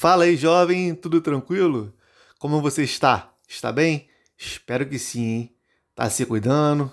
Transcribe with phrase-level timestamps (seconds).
[0.00, 1.92] Fala aí, jovem, tudo tranquilo?
[2.38, 3.34] Como você está?
[3.46, 4.08] Está bem?
[4.34, 5.54] Espero que sim, hein?
[5.94, 6.90] Tá se cuidando,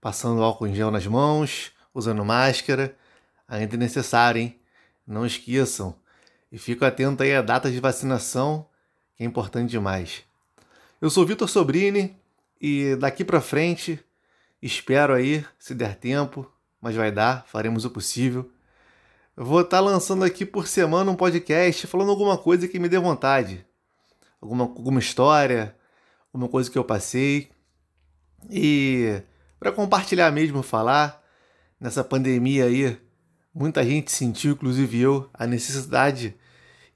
[0.00, 2.96] passando álcool em gel nas mãos, usando máscara.
[3.48, 4.60] Ainda é necessário, hein?
[5.04, 5.96] Não esqueçam.
[6.52, 8.68] E fico atento aí à data de vacinação,
[9.16, 10.22] que é importante demais.
[11.00, 12.16] Eu sou Vitor Sobrini
[12.60, 13.98] e daqui para frente
[14.62, 16.48] espero aí, se der tempo,
[16.80, 18.48] mas vai dar, faremos o possível
[19.36, 22.98] vou estar tá lançando aqui por semana um podcast falando alguma coisa que me dê
[22.98, 23.64] vontade.
[24.40, 25.76] Alguma, alguma história,
[26.32, 27.50] alguma coisa que eu passei.
[28.50, 29.20] E
[29.58, 31.22] para compartilhar mesmo, falar
[31.78, 32.98] nessa pandemia aí,
[33.54, 36.34] muita gente sentiu, inclusive eu, a necessidade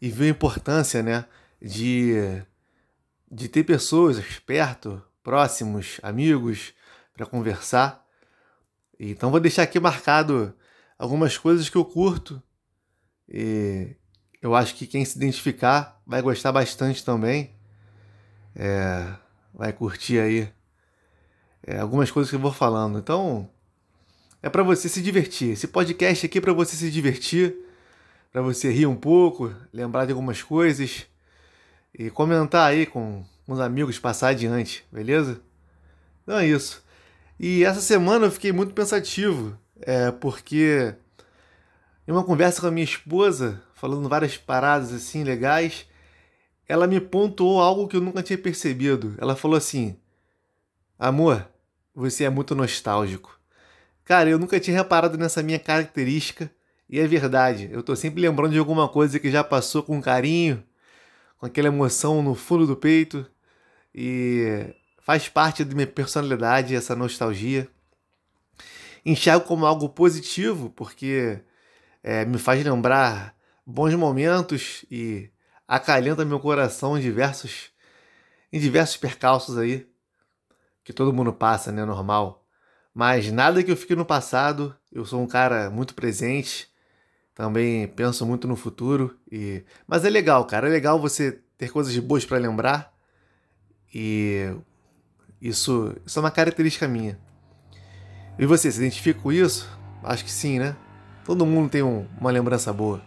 [0.01, 1.27] e viu a importância, né,
[1.61, 2.43] de,
[3.31, 6.73] de ter pessoas perto, próximos, amigos,
[7.13, 8.07] para conversar.
[8.99, 10.55] Então vou deixar aqui marcado
[11.01, 12.43] algumas coisas que eu curto
[13.27, 13.97] e
[14.43, 17.55] eu acho que quem se identificar vai gostar bastante também.
[18.55, 19.11] É,
[19.55, 20.53] vai curtir aí
[21.67, 22.99] é, algumas coisas que eu vou falando.
[22.99, 23.49] Então,
[24.43, 25.53] é para você se divertir.
[25.53, 27.57] Esse podcast aqui é para você se divertir,
[28.31, 31.07] para você rir um pouco, lembrar de algumas coisas
[31.99, 35.41] e comentar aí com, os amigos, passar adiante, beleza?
[36.23, 36.85] Então é isso.
[37.39, 40.95] E essa semana eu fiquei muito pensativo é, porque
[42.07, 45.87] em uma conversa com a minha esposa, falando várias paradas assim legais,
[46.67, 49.15] ela me pontuou algo que eu nunca tinha percebido.
[49.19, 49.97] Ela falou assim:
[50.99, 51.47] Amor,
[51.95, 53.39] você é muito nostálgico.
[54.05, 56.51] Cara, eu nunca tinha reparado nessa minha característica
[56.89, 57.69] e é verdade.
[57.73, 60.63] Eu tô sempre lembrando de alguma coisa que já passou com carinho,
[61.39, 63.25] com aquela emoção no fundo do peito
[63.95, 67.69] e faz parte da minha personalidade essa nostalgia
[69.05, 71.41] enxergo como algo positivo, porque
[72.03, 73.35] é, me faz lembrar
[73.67, 75.31] bons momentos e
[75.67, 77.71] acalenta meu coração em diversos,
[78.53, 79.89] em diversos percalços aí
[80.85, 81.85] que todo mundo passa, né?
[81.85, 82.45] Normal.
[82.93, 86.69] Mas nada que eu fique no passado, eu sou um cara muito presente,
[87.35, 91.97] também penso muito no futuro e mas é legal, cara, é legal você ter coisas
[91.99, 92.93] boas para lembrar
[93.95, 94.53] e
[95.41, 97.19] isso, isso é uma característica minha.
[98.41, 99.69] E você, se identifica com isso?
[100.03, 100.75] Acho que sim, né?
[101.27, 103.05] Todo mundo tem um, uma lembrança boa.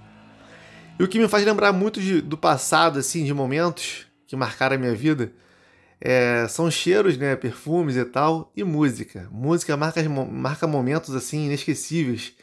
[0.99, 4.75] E o que me faz lembrar muito de, do passado, assim, de momentos que marcaram
[4.75, 5.33] a minha vida,
[5.99, 9.27] é, são cheiros, né, perfumes e tal, e música.
[9.31, 12.35] Música marca, marca momentos, assim, inesquecíveis.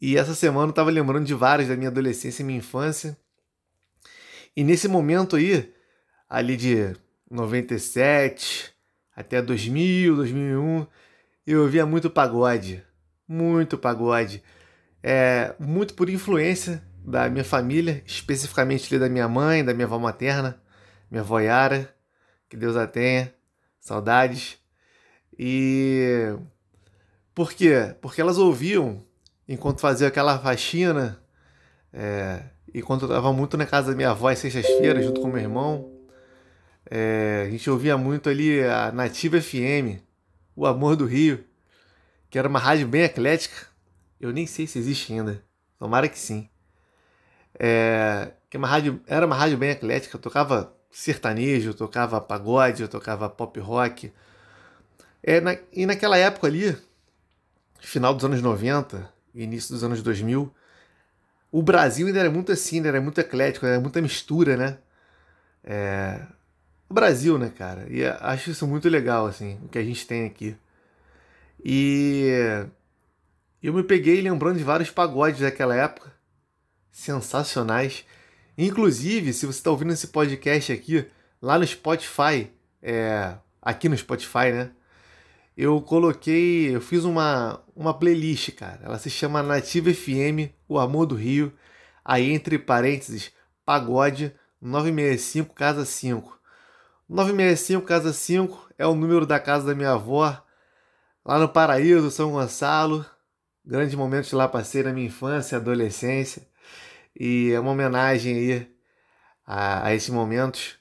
[0.00, 3.14] E essa semana eu tava lembrando de vários da minha adolescência e minha infância.
[4.56, 5.70] E nesse momento aí,
[6.30, 6.96] ali de
[7.30, 8.72] 97
[9.14, 10.86] até 2000, 2001,
[11.46, 12.82] eu ouvia muito pagode,
[13.28, 14.42] muito pagode.
[15.02, 20.60] É, muito por influência da minha família, especificamente da minha mãe, da minha avó materna,
[21.10, 21.94] minha avó Yara,
[22.48, 23.32] que Deus a tenha,
[23.78, 24.58] saudades.
[25.38, 26.34] E
[27.32, 27.94] por quê?
[28.00, 29.04] Porque elas ouviam
[29.48, 31.20] enquanto fazia aquela faxina,
[31.92, 32.42] é,
[32.74, 35.92] enquanto eu estava muito na casa da minha avó às sextas-feiras, junto com meu irmão.
[36.90, 40.02] É, a gente ouvia muito ali a Nativa FM,
[40.56, 41.44] o Amor do Rio,
[42.30, 43.66] que era uma rádio bem eclética.
[44.18, 45.44] Eu nem sei se existe ainda.
[45.78, 46.48] Tomara que sim.
[47.58, 50.16] É, que é uma rádio, era uma rádio bem eclética.
[50.16, 54.10] Eu tocava sertanejo, eu tocava pagode, eu tocava pop rock.
[55.22, 56.76] É, na, e naquela época ali,
[57.80, 60.52] final dos anos 90, início dos anos 2000,
[61.52, 62.88] o Brasil ainda era muito assim, né?
[62.88, 64.78] era muito eclético, era muita mistura, né?
[65.64, 66.26] É,
[66.88, 67.86] o Brasil, né, cara?
[67.90, 70.56] E acho isso muito legal, assim, o que a gente tem aqui.
[71.64, 72.66] E
[73.62, 76.12] eu me peguei lembrando de vários pagodes daquela época,
[76.90, 78.04] sensacionais.
[78.56, 81.06] Inclusive, se você está ouvindo esse podcast aqui,
[81.42, 84.70] lá no Spotify, é, aqui no Spotify, né?
[85.56, 88.80] Eu coloquei, eu fiz uma, uma playlist, cara.
[88.84, 91.52] Ela se chama Nativa FM, O Amor do Rio.
[92.04, 93.32] Aí, entre parênteses,
[93.64, 96.35] pagode 965 Casa 5.
[97.08, 100.42] 965 Casa 5 é o número da casa da minha avó,
[101.24, 103.06] lá no Paraíso, São Gonçalo.
[103.64, 106.46] Grandes momentos lá passei na minha infância, adolescência.
[107.18, 108.76] E é uma homenagem aí
[109.46, 110.76] a, a esses momentos.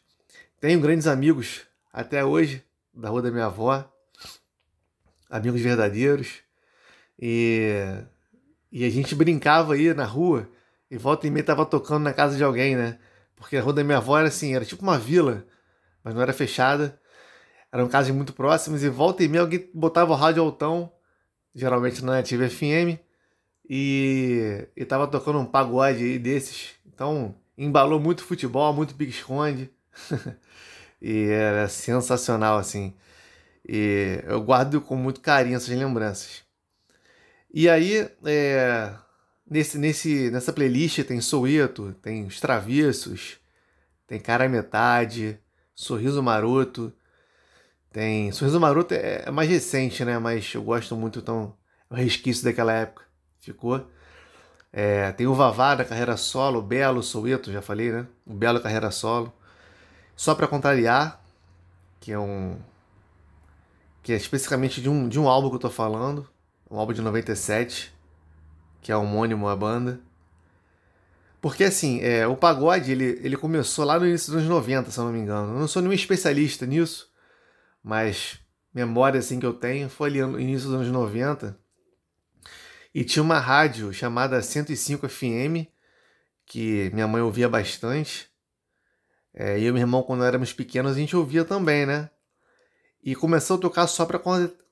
[0.60, 1.62] Tenho grandes amigos
[1.94, 3.88] até hoje da rua da minha avó,
[5.30, 6.40] amigos verdadeiros.
[7.20, 7.70] E,
[8.72, 10.50] e a gente brincava aí na rua
[10.90, 12.98] e volta e meia tava tocando na casa de alguém, né?
[13.36, 15.46] Porque a rua da minha avó era assim, era tipo uma vila
[16.06, 16.98] mas não era fechada.
[17.72, 20.92] Eram casas muito próximas e volta e meia alguém botava o rádio altão,
[21.54, 23.00] geralmente na Ativa FM,
[23.68, 26.76] e, e tava tocando um pagode desses.
[26.86, 29.72] Então embalou muito futebol, muito pique-esconde.
[31.02, 32.94] e era sensacional, assim.
[33.68, 36.44] E eu guardo com muito carinho essas lembranças.
[37.52, 38.94] E aí, é,
[39.50, 43.38] nesse, nesse, nessa playlist tem Soueto, tem Os Travessos,
[44.08, 45.40] tem Cara Metade,
[45.76, 46.94] Sorriso Maroto.
[47.92, 48.32] Tem.
[48.32, 50.18] Sorriso Maroto é, é mais recente, né?
[50.18, 51.54] Mas eu gosto muito, então.
[51.90, 53.04] É um resquício daquela época.
[53.40, 53.86] Ficou.
[54.74, 58.08] É, tem o Vavá da carreira solo, o Belo Soueto, já falei, né?
[58.26, 59.34] O Belo carreira solo.
[60.16, 61.24] Só para contrariar,
[62.00, 62.58] que é um.
[64.04, 66.28] que é especificamente de um, de um álbum que eu tô falando,
[66.70, 67.94] um álbum de 97,
[68.82, 70.00] que é homônimo à banda.
[71.46, 74.98] Porque assim, é, o pagode ele, ele começou lá no início dos anos 90, se
[74.98, 75.54] eu não me engano.
[75.54, 77.08] Eu não sou nenhum especialista nisso,
[77.84, 78.40] mas
[78.74, 81.56] memória assim que eu tenho foi ali no início dos anos 90.
[82.96, 85.70] E tinha uma rádio chamada 105 FM,
[86.48, 88.28] que minha mãe ouvia bastante.
[89.32, 92.10] É, e eu e meu irmão, quando éramos pequenos, a gente ouvia também, né?
[93.04, 94.20] E começou a tocar só para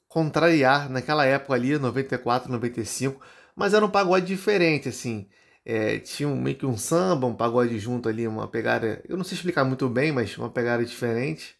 [0.08, 3.24] contrariar naquela época ali, 94, 95,
[3.56, 5.30] mas era um pagode diferente, assim.
[5.66, 9.02] É, tinha um, meio que um samba, um pagode junto ali, uma pegada.
[9.08, 11.56] Eu não sei explicar muito bem, mas uma pegada diferente.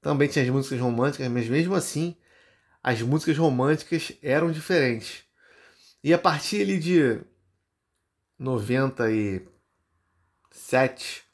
[0.00, 2.16] Também tinha as músicas românticas, mas mesmo assim,
[2.82, 5.24] as músicas românticas eram diferentes.
[6.02, 7.20] E a partir ali de
[8.38, 11.24] 97,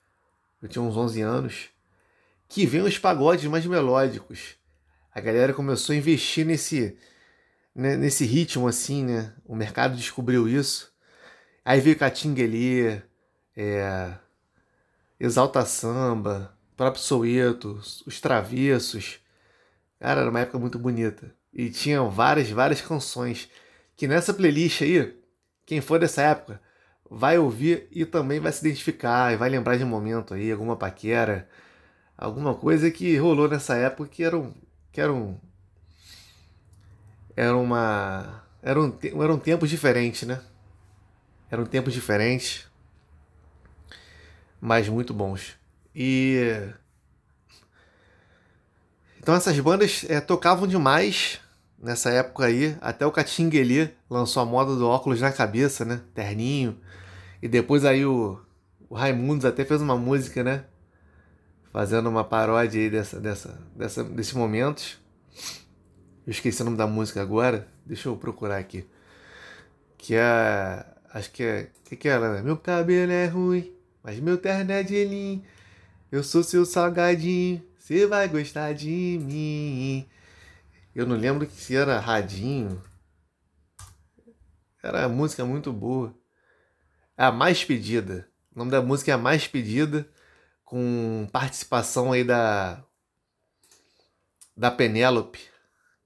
[0.63, 1.71] eu tinha uns 11 anos,
[2.49, 4.55] que vem os pagodes mais melódicos.
[5.13, 6.97] A galera começou a investir nesse,
[7.75, 9.35] né, nesse ritmo assim, né?
[9.45, 10.90] O mercado descobriu isso.
[11.71, 13.01] Aí veio Catinguelê,
[13.57, 14.15] é,
[15.21, 19.21] Exalta Samba, próprio Soueto, os Travessos.
[20.01, 21.33] Cara, era uma época muito bonita.
[21.55, 23.49] E tinham várias, várias canções
[23.97, 25.17] que nessa playlist aí,
[25.65, 26.61] quem for dessa época,
[27.09, 30.75] vai ouvir e também vai se identificar e vai lembrar de um momento aí, alguma
[30.75, 31.49] paquera,
[32.19, 34.53] alguma coisa que rolou nessa época que era um,
[34.91, 35.39] que era um,
[37.37, 40.43] era uma, era um, eram tempos diferentes, né?
[41.51, 42.67] Eram tempos diferentes,
[44.61, 45.57] mas muito bons.
[45.95, 46.71] E
[49.19, 51.41] então essas bandas é, tocavam demais
[51.79, 52.77] nessa época aí.
[52.81, 56.01] Até o Catinguelê lançou a moda do óculos na cabeça, né?
[56.15, 56.79] Terninho.
[57.43, 58.41] E depois aí o,
[58.89, 60.65] o Raimundos até fez uma música, né?
[61.73, 64.99] Fazendo uma paródia aí dessa, dessa, dessa, desses momentos.
[66.27, 67.69] Eu esqueci o nome da música agora.
[67.85, 68.87] Deixa eu procurar aqui.
[69.99, 71.71] Que é Acho que é.
[71.85, 72.41] O que, que é ela?
[72.43, 75.45] Meu cabelo é ruim, mas meu terno é de linho.
[76.11, 80.09] Eu sou seu salgadinho, você vai gostar de mim.
[80.95, 82.83] Eu não lembro que se era radinho.
[84.83, 86.15] Era música muito boa.
[87.17, 88.29] A mais pedida.
[88.55, 90.09] O nome da música é a mais pedida,
[90.65, 92.83] com participação aí da
[94.57, 95.41] da Penélope.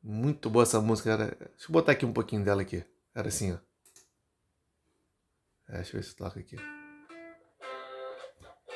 [0.03, 1.11] Muito boa essa música.
[1.13, 1.27] Era...
[1.27, 2.85] Deixa eu botar aqui um pouquinho dela aqui.
[3.15, 3.64] Era assim, ó.
[5.69, 6.57] Deixa eu ver se toca aqui.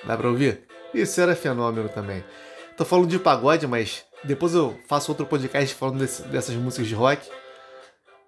[0.05, 0.67] Dá pra ouvir?
[0.95, 2.25] Isso era fenômeno também.
[2.77, 6.95] Tô falando de pagode, mas depois eu faço outro podcast falando desse, dessas músicas de
[6.95, 7.29] rock.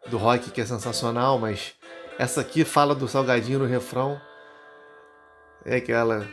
[0.08, 1.74] Do rock que é sensacional, mas
[2.18, 4.20] essa aqui fala do salgadinho no refrão.
[5.64, 6.26] É aquela.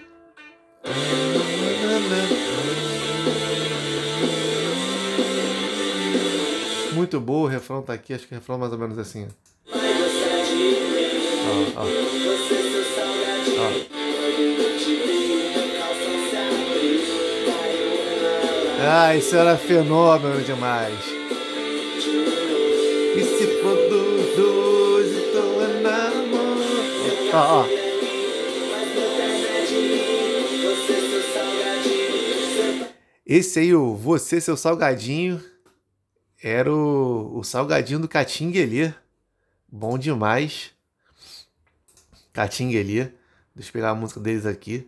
[6.94, 9.28] Muito boa, o refrão tá aqui, acho que o refrão é mais ou menos assim.
[11.76, 11.88] Ó, ó.
[18.90, 20.94] Ah, isso era fenômeno demais.
[23.16, 26.58] E se for dos dois, então é na mão.
[27.34, 27.66] Ó, ó.
[33.26, 35.44] Esse aí, o Você Seu Salgadinho,
[36.42, 38.94] era o, o salgadinho do Catinguelê.
[39.68, 40.77] Bom demais.
[42.38, 43.10] Catinguelê.
[43.56, 44.88] Deixa eu pegar a música deles aqui.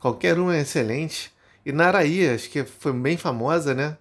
[0.00, 1.30] Qualquer um é excelente.
[1.62, 3.98] E Naraí, acho que foi bem famosa, né?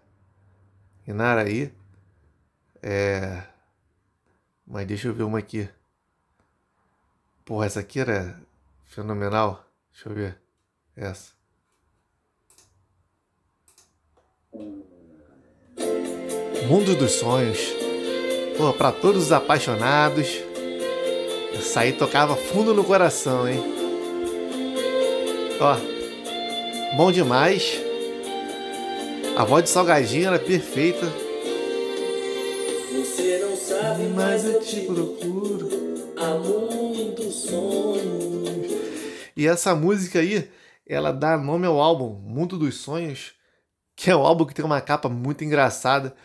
[1.05, 1.73] E Naraí.
[2.81, 3.43] É.
[4.65, 5.67] Mas deixa eu ver uma aqui.
[7.43, 8.41] Porra, essa aqui era
[8.85, 9.65] fenomenal.
[9.91, 10.37] Deixa eu ver.
[10.95, 11.33] Essa.
[16.69, 17.59] Mundo dos Sonhos.
[18.55, 20.49] Pô, pra todos os apaixonados.
[21.53, 23.61] Essa aí tocava fundo no coração, hein?
[25.59, 25.77] Ó,
[26.95, 27.79] bom demais.
[29.35, 31.05] A voz de Salgadinho era perfeita.
[32.91, 35.69] Você não sabe, mas eu te procuro.
[36.17, 38.71] A muitos sonhos.
[39.35, 40.49] E essa música aí,
[40.87, 43.33] ela dá nome ao álbum Mundo dos Sonhos,
[43.95, 46.15] que é um álbum que tem uma capa muito engraçada,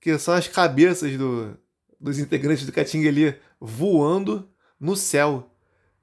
[0.00, 1.56] que são as cabeças do,
[1.98, 4.46] dos integrantes do Catingueli voando
[4.78, 5.52] no céu.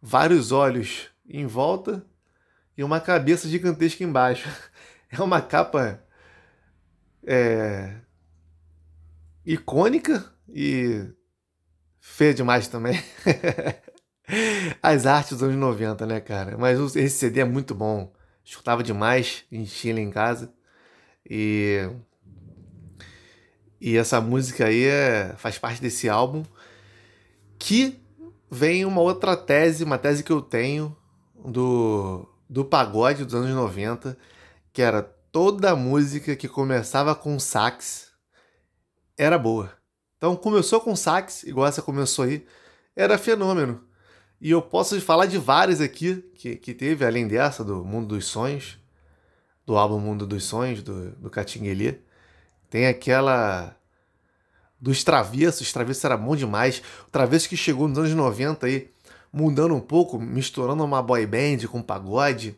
[0.02, 2.06] Vários olhos em volta
[2.78, 4.50] e uma cabeça gigantesca embaixo.
[5.16, 6.04] É uma capa
[7.24, 7.98] é,
[9.46, 11.06] icônica e
[12.00, 13.00] feia demais também.
[14.82, 16.58] As artes dos anos 90, né, cara?
[16.58, 18.12] Mas esse CD é muito bom.
[18.44, 20.52] Escutava demais, enchia ele em casa.
[21.30, 21.90] E.
[23.80, 26.44] E essa música aí é, faz parte desse álbum.
[27.60, 28.03] Que
[28.54, 30.96] vem uma outra tese, uma tese que eu tenho
[31.44, 34.16] do, do pagode dos anos 90,
[34.72, 38.12] que era toda música que começava com sax
[39.18, 39.74] era boa.
[40.18, 42.46] Então começou com sax, igual essa começou aí,
[42.96, 43.84] era fenômeno.
[44.40, 48.26] E eu posso falar de várias aqui que, que teve, além dessa, do Mundo dos
[48.26, 48.78] Sonhos,
[49.66, 52.00] do álbum Mundo dos Sonhos, do, do Catinguelê.
[52.70, 53.76] Tem aquela
[54.84, 56.84] dos Travessos, Travessos era bom demais.
[57.08, 58.92] O Travesso que chegou nos anos 90 aí,
[59.32, 62.54] mudando um pouco, misturando uma boy band com pagode.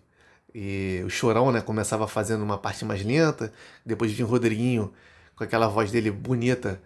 [0.51, 3.53] E o Chorão, né, começava fazendo uma parte mais lenta,
[3.85, 4.91] depois vinha o Rodriguinho
[5.35, 6.81] com aquela voz dele bonita,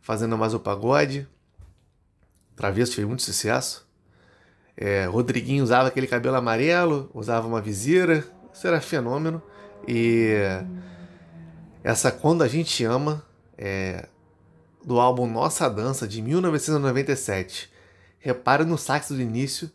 [0.00, 1.28] fazendo mais o pagode.
[2.56, 3.86] Travesso fez muito sucesso.
[4.76, 9.40] É, Rodriguinho usava aquele cabelo amarelo, usava uma viseira, isso era fenômeno.
[9.86, 10.32] E
[11.84, 13.24] essa Quando a Gente Ama
[13.56, 14.08] é,
[14.84, 17.70] do álbum Nossa Dança de 1997.
[18.18, 19.70] Repare no sax do início.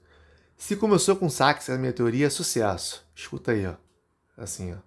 [0.57, 3.05] Se começou com sax, a minha teoria é sucesso.
[3.15, 3.73] Escuta aí, ó.
[4.37, 4.77] Assim, ó.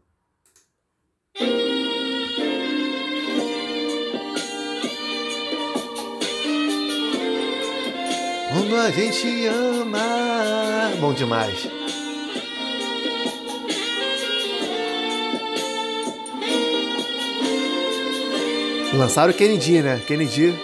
[8.53, 10.97] Quando a gente ama.
[11.01, 11.80] Bom demais.
[19.01, 19.99] Lançaram o Kennedy, né?
[20.07, 20.55] Kennedy.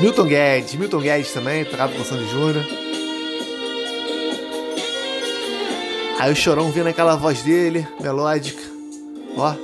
[0.00, 2.64] Milton Guedes, Milton Guedes também, tocava com o Sandy Júnior.
[6.18, 8.62] Aí o Chorão vindo aquela voz dele, melódica.
[9.36, 9.54] Ó.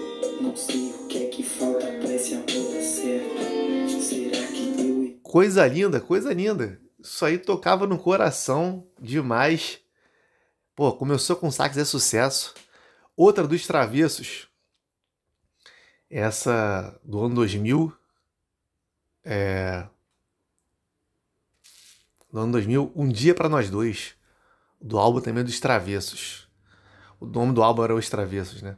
[5.23, 6.79] Coisa linda, coisa linda.
[7.03, 9.79] Isso aí tocava no coração demais.
[10.75, 12.53] Pô, começou com sax é sucesso.
[13.17, 14.46] Outra dos travessos,
[16.11, 17.93] essa do ano 2000
[19.25, 19.87] é
[22.33, 24.15] do ano 2000, Um Dia para Nós Dois,
[24.81, 26.47] do álbum também dos Travessos.
[27.19, 28.77] O nome do álbum era Os Travessos, né?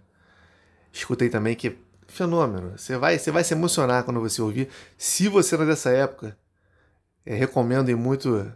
[0.93, 2.79] Escutei também que fenômeno.
[2.79, 4.69] Você vai, você vai se emocionar quando você ouvir.
[4.97, 6.39] Se você não é dessa época,
[7.27, 8.51] é, recomendo muito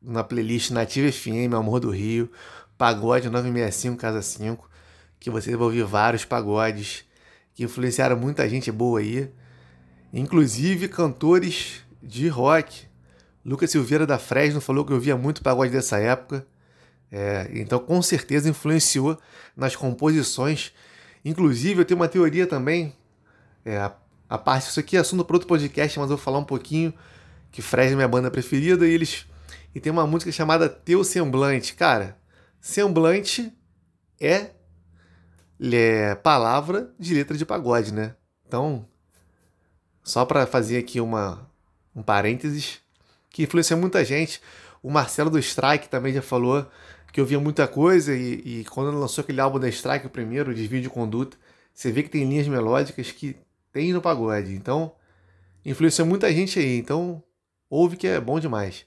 [0.00, 2.30] na playlist Nativa FM, Amor do Rio,
[2.76, 4.68] Pagode 965 Casa 5,
[5.20, 7.04] que você vai ouvir vários pagodes
[7.58, 9.28] que influenciaram muita gente boa aí,
[10.12, 12.86] inclusive cantores de rock.
[13.44, 16.46] Lucas Silveira da Fresno falou que eu via muito pagode dessa época,
[17.10, 19.18] é, então com certeza influenciou
[19.56, 20.72] nas composições.
[21.24, 22.94] Inclusive, eu tenho uma teoria também,
[23.64, 23.92] é, a,
[24.28, 26.94] a parte, isso aqui é assunto para outro podcast, mas eu vou falar um pouquinho,
[27.50, 29.26] que Fresno é minha banda preferida, e eles
[29.74, 31.74] e tem uma música chamada Teu Semblante.
[31.74, 32.16] Cara,
[32.60, 33.52] semblante
[34.20, 34.50] é
[35.60, 38.14] é palavra de letra de pagode, né?
[38.46, 38.86] Então,
[40.02, 41.48] só para fazer aqui uma,
[41.94, 42.80] um parênteses,
[43.30, 44.40] que influenciou muita gente.
[44.82, 46.66] O Marcelo do Strike também já falou
[47.12, 50.80] que ouvia muita coisa e, e quando lançou aquele álbum da Strike, o primeiro, Desvio
[50.80, 51.36] de Conduta,
[51.74, 53.36] você vê que tem linhas melódicas que
[53.72, 54.54] tem no pagode.
[54.54, 54.92] Então,
[55.64, 56.78] influenciou muita gente aí.
[56.78, 57.22] Então,
[57.68, 58.86] ouve que é bom demais.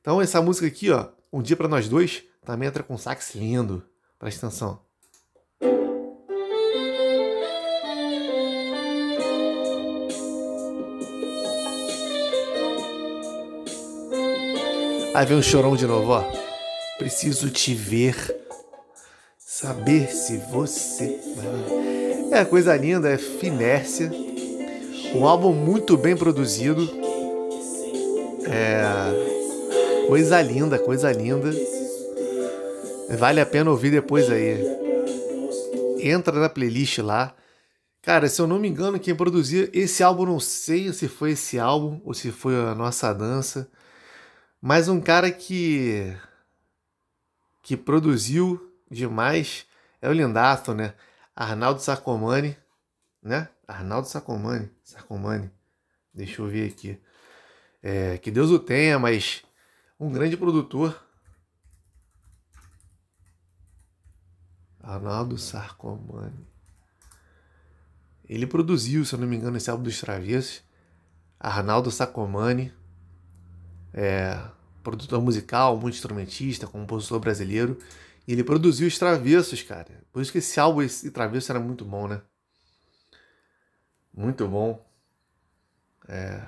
[0.00, 3.82] Então, essa música aqui, ó, Um Dia para Nós Dois, também entra com sax lindo.
[4.18, 4.85] Presta atenção.
[15.16, 16.22] Aí vem um chorão de novo, ó.
[16.98, 18.14] Preciso te ver,
[19.38, 21.18] saber se você.
[22.30, 24.12] É coisa linda, é finércia.
[25.14, 26.86] Um álbum muito bem produzido.
[28.44, 30.06] É.
[30.06, 31.50] Coisa linda, coisa linda.
[33.16, 34.58] Vale a pena ouvir depois aí.
[35.98, 37.34] Entra na playlist lá.
[38.02, 41.58] Cara, se eu não me engano, quem produziu esse álbum, não sei se foi esse
[41.58, 43.66] álbum ou se foi a nossa dança.
[44.60, 46.16] Mas um cara que
[47.62, 49.66] que produziu demais
[50.00, 50.94] é o Lindato, né?
[51.34, 52.56] Arnaldo Sacomani,
[53.22, 53.48] né?
[53.66, 55.50] Arnaldo Sacomani, Sacomani.
[56.14, 57.00] Deixa eu ver aqui.
[57.82, 59.44] É, que Deus o tenha, mas
[59.98, 61.04] um grande produtor.
[64.80, 66.46] Arnaldo Sarcomani.
[68.28, 70.62] Ele produziu, se eu não me engano, esse álbum dos Travessos.
[71.38, 72.72] Arnaldo Sacomani
[73.92, 74.40] é,
[74.82, 77.78] produtor musical, muito instrumentista, compositor brasileiro.
[78.26, 80.02] E ele produziu os Travessos, cara.
[80.12, 82.20] Por isso que esse álbum, esse Travesso, era muito bom, né?
[84.12, 84.84] Muito bom.
[86.08, 86.42] É...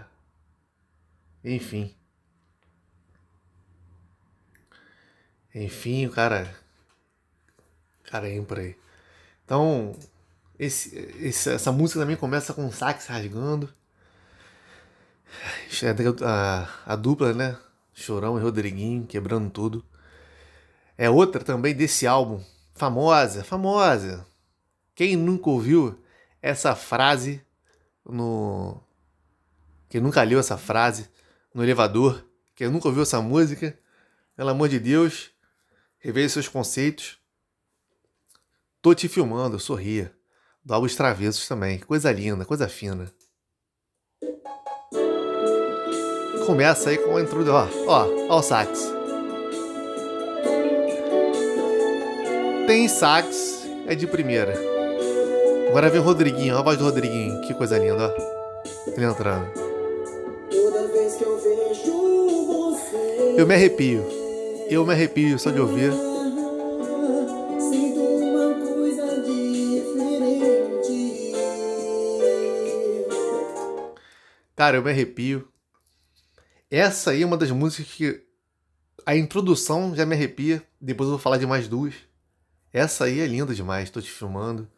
[1.45, 1.95] Enfim.
[5.55, 6.53] Enfim, o cara.
[8.05, 8.77] Cara, é por aí.
[9.45, 9.97] Então,
[10.59, 13.73] esse, esse, essa música também começa com um sax rasgando.
[16.25, 17.57] A, a dupla, né?
[17.95, 19.85] Chorão e Rodriguinho quebrando tudo.
[20.97, 22.43] É outra também desse álbum.
[22.75, 24.27] Famosa, famosa.
[24.95, 25.99] Quem nunca ouviu
[26.41, 27.43] essa frase
[28.05, 28.81] no.
[29.89, 31.09] Quem nunca leu essa frase
[31.55, 33.79] no elevador, quem nunca ouviu essa música,
[34.37, 35.31] pelo amor de Deus,
[35.99, 37.19] reveja seus conceitos.
[38.83, 40.15] Tô te filmando, sorria.
[40.65, 41.79] Do álbum Travessos também.
[41.79, 43.13] Coisa linda, coisa fina.
[46.49, 47.69] Começa aí com a introdução.
[47.87, 48.91] Ó, ó, ó o sax.
[52.67, 54.55] Tem sax, é de primeira.
[55.69, 57.43] Agora vem o Rodriguinho, ó a voz do Rodriguinho.
[57.43, 58.91] Que coisa linda, ó.
[58.91, 59.47] Ele entrando.
[63.37, 64.03] Eu me arrepio.
[64.71, 65.93] Eu me arrepio só de ouvir.
[74.57, 75.47] Cara, eu me arrepio.
[76.71, 78.25] Essa aí é uma das músicas que
[79.07, 80.63] a introdução já me arrepia.
[80.81, 81.95] Depois eu vou falar de mais duas.
[82.73, 83.85] Essa aí é linda demais.
[83.85, 84.69] Estou te filmando.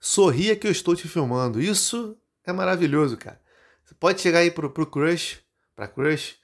[0.00, 1.60] Sorria que eu estou te filmando.
[1.60, 3.40] Isso é maravilhoso, cara.
[3.84, 5.38] Você pode chegar aí pro, pro crush,
[5.74, 6.36] pra crush,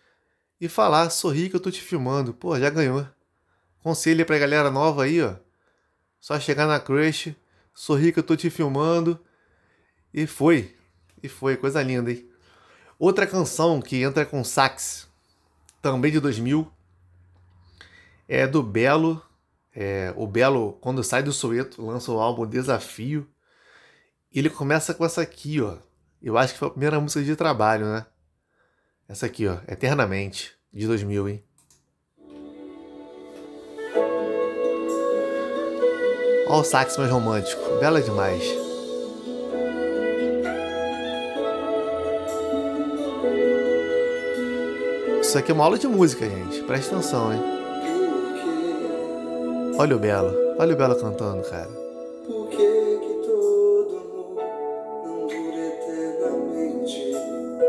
[0.61, 2.33] e falar, sorri que eu estou te filmando.
[2.33, 3.05] Pô, já ganhou.
[3.81, 5.35] Conselho pra galera nova aí, ó.
[6.21, 7.35] Só chegar na crush,
[7.75, 9.19] sorri que eu estou te filmando.
[10.15, 10.77] E foi.
[11.21, 12.32] E foi, coisa linda, hein?
[12.99, 15.09] Outra canção que entra com sax,
[15.81, 16.71] também de 2000,
[18.29, 19.23] é do Belo.
[19.75, 23.27] É, o Belo, quando sai do Soweto, lança o álbum Desafio.
[24.33, 25.77] Ele começa com essa aqui, ó.
[26.23, 28.07] Eu acho que foi a primeira música de trabalho, né?
[29.09, 29.59] Essa aqui, ó.
[29.67, 31.45] Eternamente, de 2000, hein?
[36.47, 37.63] Olha o sax mais romântico.
[37.81, 38.62] Bela demais.
[45.33, 46.63] Isso aqui é uma aula de música, gente.
[46.65, 47.41] Presta atenção, hein?
[49.79, 50.31] Olha o Belo.
[50.59, 51.71] Olha o Belo cantando, cara.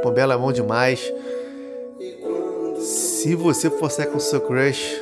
[0.01, 1.09] Pô, Belo é bom demais.
[2.81, 5.01] Se você for sair com seu crush,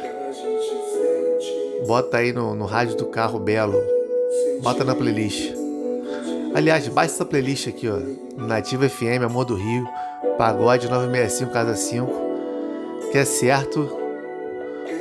[1.87, 3.81] bota aí no, no rádio do carro Belo.
[4.61, 5.51] Bota na playlist.
[6.53, 7.97] Aliás, baixa essa playlist aqui, ó.
[8.37, 9.83] Nativa FM, Amor do Rio,
[10.37, 12.30] Pagode 965 Casa 5
[13.11, 13.89] que é certo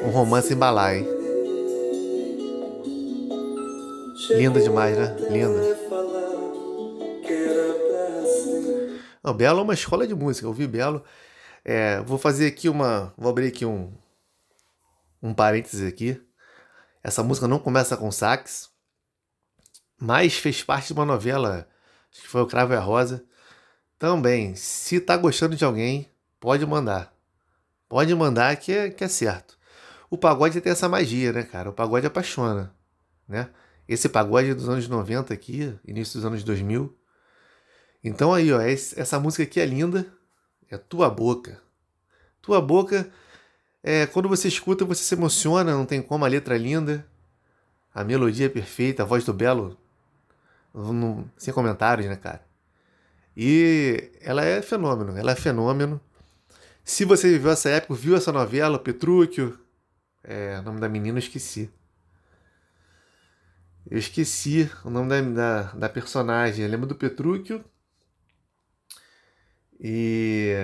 [0.04, 1.06] um romance embalar, hein?
[4.30, 5.16] Linda demais, né?
[5.30, 5.78] Linda.
[9.22, 10.46] O Belo é uma escola de música.
[10.46, 11.04] Eu vi Belo.
[11.64, 13.14] É, vou fazer aqui uma.
[13.16, 13.92] Vou abrir aqui um.
[15.22, 16.20] Um parênteses aqui.
[17.04, 18.70] Essa música não começa com sax,
[20.00, 21.68] mas fez parte de uma novela.
[22.10, 23.24] Acho que foi o Cravo e a Rosa.
[23.98, 27.19] Também, se tá gostando de alguém, pode mandar.
[27.90, 29.58] Pode mandar que é, que é certo.
[30.08, 31.70] O pagode tem essa magia, né, cara?
[31.70, 32.72] O pagode apaixona,
[33.28, 33.50] né?
[33.88, 36.96] Esse pagode é dos anos 90 aqui, início dos anos 2000.
[38.04, 40.06] Então aí, ó, essa música aqui é linda.
[40.70, 41.60] É Tua Boca.
[42.40, 43.10] Tua Boca,
[43.82, 47.04] é, quando você escuta, você se emociona, não tem como, a letra é linda.
[47.92, 49.76] A melodia é perfeita, a voz do Belo,
[51.36, 52.46] sem comentários, né, cara?
[53.36, 56.00] E ela é fenômeno, ela é fenômeno.
[56.84, 59.58] Se você viveu essa época, viu essa novela, Petrúquio,
[60.22, 61.70] é, o nome da menina eu esqueci.
[63.90, 66.64] Eu esqueci o nome da, da, da personagem.
[66.64, 67.64] Eu lembro do Petrúquio.
[69.78, 70.54] E.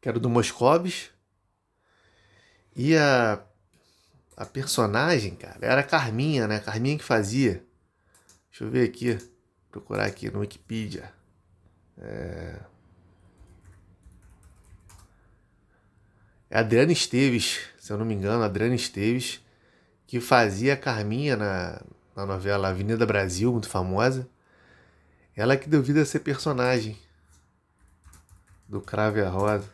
[0.00, 1.10] Que era do Moscovis.
[2.74, 3.42] E a.
[4.36, 6.56] A personagem, cara, era a Carminha, né?
[6.56, 7.64] A Carminha que fazia.
[8.50, 9.16] Deixa eu ver aqui.
[9.70, 11.10] Procurar aqui no Wikipedia.
[11.96, 12.60] É.
[16.48, 19.40] É a Adriana Esteves, se eu não me engano, a Adriana Esteves,
[20.06, 21.82] que fazia a Carminha na,
[22.14, 24.28] na novela Avenida Brasil, muito famosa.
[25.34, 26.98] Ela que deu vida a ser personagem
[28.68, 29.68] do Crave a Rosa.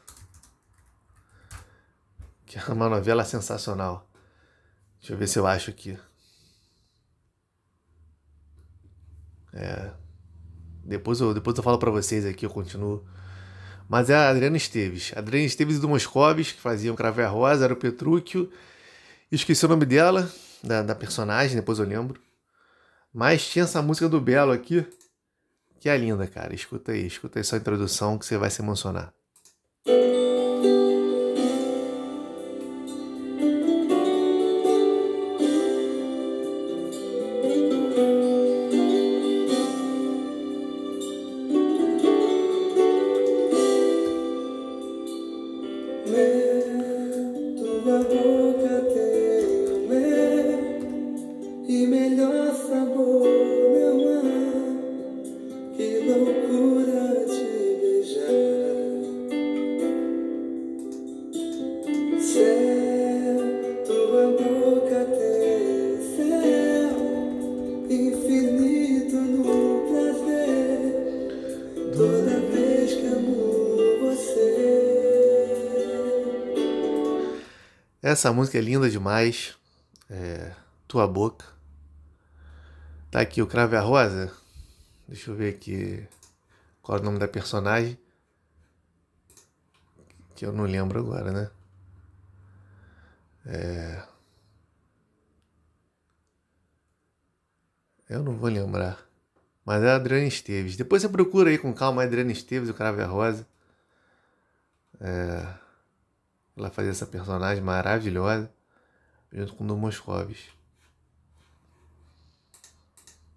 [2.47, 4.09] Que é uma novela sensacional.
[4.99, 5.99] Deixa eu ver se eu acho aqui.
[9.53, 9.93] É,
[10.85, 13.07] depois, eu, depois eu falo para vocês aqui, eu continuo.
[13.93, 15.13] Mas é a Adriana Esteves.
[15.15, 18.51] Adriana Esteves do Moscovis, que faziam Cravé Rosa, era o Petrúquio.
[19.31, 20.33] Esqueci o nome dela,
[20.65, 22.19] da, da personagem, depois eu lembro.
[23.13, 24.83] Mas tinha essa música do Belo aqui,
[25.79, 26.55] que é linda, cara.
[26.55, 29.13] Escuta aí, escuta aí sua introdução que você vai se emocionar.
[46.05, 46.52] Live.
[78.13, 79.57] Essa música é linda demais.
[80.11, 80.55] É,
[80.87, 81.47] Tua Boca.
[83.11, 84.31] Tá aqui o Crave a Rosa.
[85.09, 86.07] Deixa eu ver aqui
[86.83, 87.99] qual é o nome da personagem.
[90.37, 91.51] Que eu não lembro agora, né?
[93.47, 94.03] É...
[98.11, 99.03] Eu não vou lembrar.
[99.65, 100.77] Mas é a Adriana Esteves.
[100.77, 103.47] Depois você procura aí com calma a Adriana Esteves, o Crave a Rosa.
[105.01, 105.62] É...
[106.57, 108.53] Ela fazia essa personagem maravilhosa
[109.33, 110.49] junto com o Moscovis.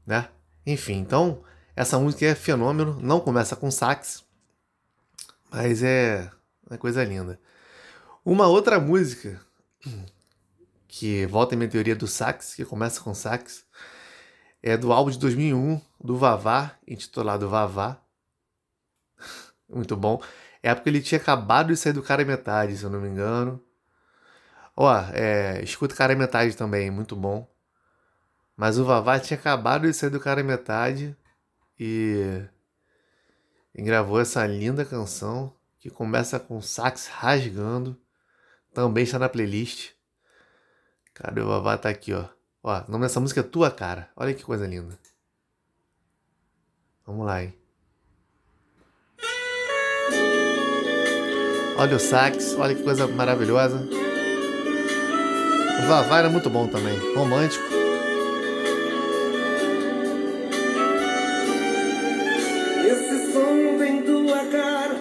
[0.06, 0.30] Né?
[0.65, 1.43] Enfim, então
[1.75, 4.23] essa música é fenômeno, não começa com sax,
[5.49, 6.30] mas é
[6.69, 7.39] uma coisa linda.
[8.23, 9.39] Uma outra música
[10.88, 13.65] que volta em minha teoria do sax, que começa com sax,
[14.63, 18.01] é do álbum de 2001 do Vavá, intitulado Vavá.
[19.69, 20.21] Muito bom.
[20.65, 23.63] É porque ele tinha acabado de sair do Cara Metade, se eu não me engano.
[24.75, 27.47] Ó, é, escuta Cara Metade também, muito bom.
[28.58, 31.15] Mas o Vavá tinha acabado de sair do Cara Metade
[31.80, 32.41] e,
[33.75, 37.95] e gravou essa linda canção que começa com sax rasgando.
[38.73, 39.91] Também está na playlist.
[41.13, 41.78] Cadê o Vavá?
[41.78, 42.28] Tá aqui, ó.
[42.63, 44.10] Ó, o nome dessa música é Tua Cara.
[44.15, 44.97] Olha que coisa linda.
[47.06, 47.54] Vamos lá, hein?
[51.78, 53.82] Olha o sax, olha que coisa maravilhosa.
[55.84, 57.66] O Vavá era muito bom também, romântico.
[62.88, 64.96] Esse som vem tua cara,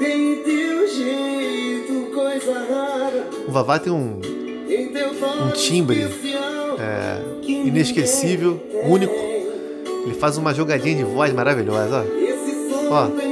[0.00, 3.26] tem teu jeito, coisa rara.
[3.46, 6.08] O Vavá tem um, um timbre
[6.80, 9.14] é, inesquecível, único.
[9.14, 12.04] Ele faz uma jogadinha de voz maravilhosa,
[12.90, 13.04] ó.
[13.04, 13.29] ó.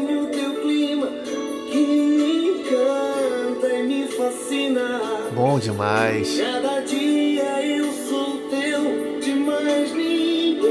[5.58, 6.38] Bom demais.
[6.38, 10.62] Cada dia eu sou teu de mais ninguém.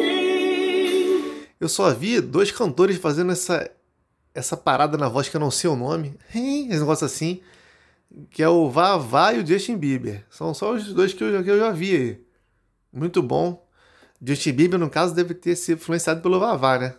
[1.60, 3.70] Eu só vi dois cantores fazendo essa
[4.34, 6.18] essa parada na voz que eu não sei o nome.
[6.34, 7.42] Esse negócio assim.
[8.32, 10.26] Que é o Vavá e o Justin Bieber.
[10.30, 12.22] São só os dois que eu, que eu já vi aí.
[12.94, 13.68] Muito bom.
[14.22, 16.96] Justin Bieber, no caso, deve ter sido influenciado pelo Vavá, né?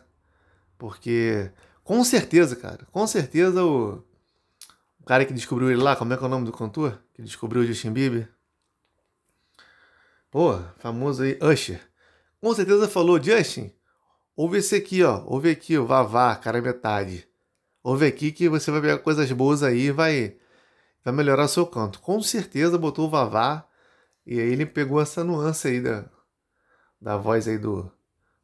[0.77, 1.51] Porque,
[1.83, 4.05] com certeza, cara, com certeza o,
[5.09, 7.03] cara que descobriu ele lá, como é que é o nome do cantor?
[7.15, 8.29] Que descobriu o Justin Bieber?
[10.31, 11.81] Pô, famoso aí, Usher.
[12.43, 13.73] Com certeza falou, Justin,
[14.37, 15.25] ouve esse aqui, ó.
[15.25, 17.27] Ouve aqui, o Vavá, cara metade.
[17.83, 20.37] Ouve aqui que você vai pegar coisas boas aí e vai,
[21.03, 22.01] vai melhorar o seu canto.
[22.01, 23.67] Com certeza botou o Vavá
[24.27, 26.05] e aí ele pegou essa nuance aí da,
[27.01, 27.91] da voz aí do,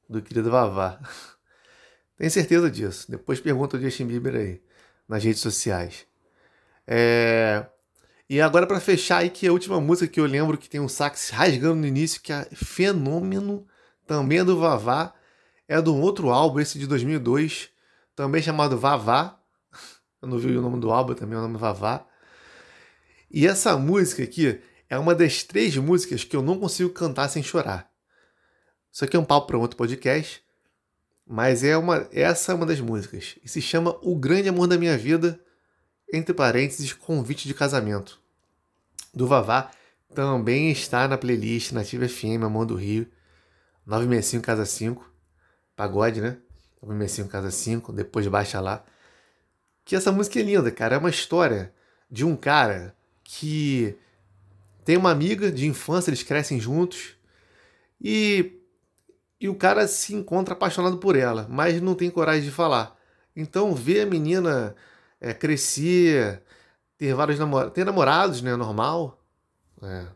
[0.08, 0.98] do querido Vavá.
[2.16, 3.10] Tenho certeza disso.
[3.10, 4.62] Depois pergunta o Justin Bieber aí
[5.06, 6.06] nas redes sociais.
[6.86, 7.66] É...
[8.28, 10.88] E agora para fechar aí que a última música que eu lembro que tem um
[10.88, 13.66] sax rasgando no início, que é fenômeno,
[14.06, 15.14] também é do Vavá,
[15.68, 17.70] é de um outro álbum, esse de 2002,
[18.16, 19.38] também chamado Vavá.
[20.22, 22.06] Eu não vi o nome do álbum, também é o nome Vavá.
[23.30, 27.42] E essa música aqui é uma das três músicas que eu não consigo cantar sem
[27.42, 27.90] chorar.
[28.90, 30.42] Isso aqui é um papo para outro podcast,
[31.26, 33.36] mas é uma, essa é uma das músicas.
[33.42, 35.43] E se chama O Grande Amor da Minha Vida,
[36.12, 38.20] entre parênteses, convite de casamento.
[39.12, 39.70] Do Vavá
[40.14, 43.06] também está na playlist Nativa FM, Amor do Rio,
[43.86, 45.10] 965 Casa 5,
[45.76, 46.38] pagode, né?
[46.82, 48.84] 965 Casa 5, depois baixa lá.
[49.84, 50.96] Que essa música é linda, cara.
[50.96, 51.72] É uma história
[52.10, 53.96] de um cara que
[54.84, 57.16] tem uma amiga de infância, eles crescem juntos.
[58.00, 58.52] E,
[59.40, 62.96] E o cara se encontra apaixonado por ela, mas não tem coragem de falar.
[63.36, 64.74] Então, ver a menina
[65.24, 66.42] é, crescer,
[66.98, 68.54] ter vários namorados, ter namorados, né?
[68.56, 69.24] Normal.
[69.82, 70.06] É,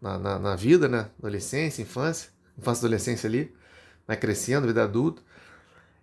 [0.00, 1.10] na, na, na, vida, né?
[1.18, 3.54] Adolescência, infância, infância adolescência ali,
[4.06, 4.16] né?
[4.16, 5.22] Crescendo, vida adulta.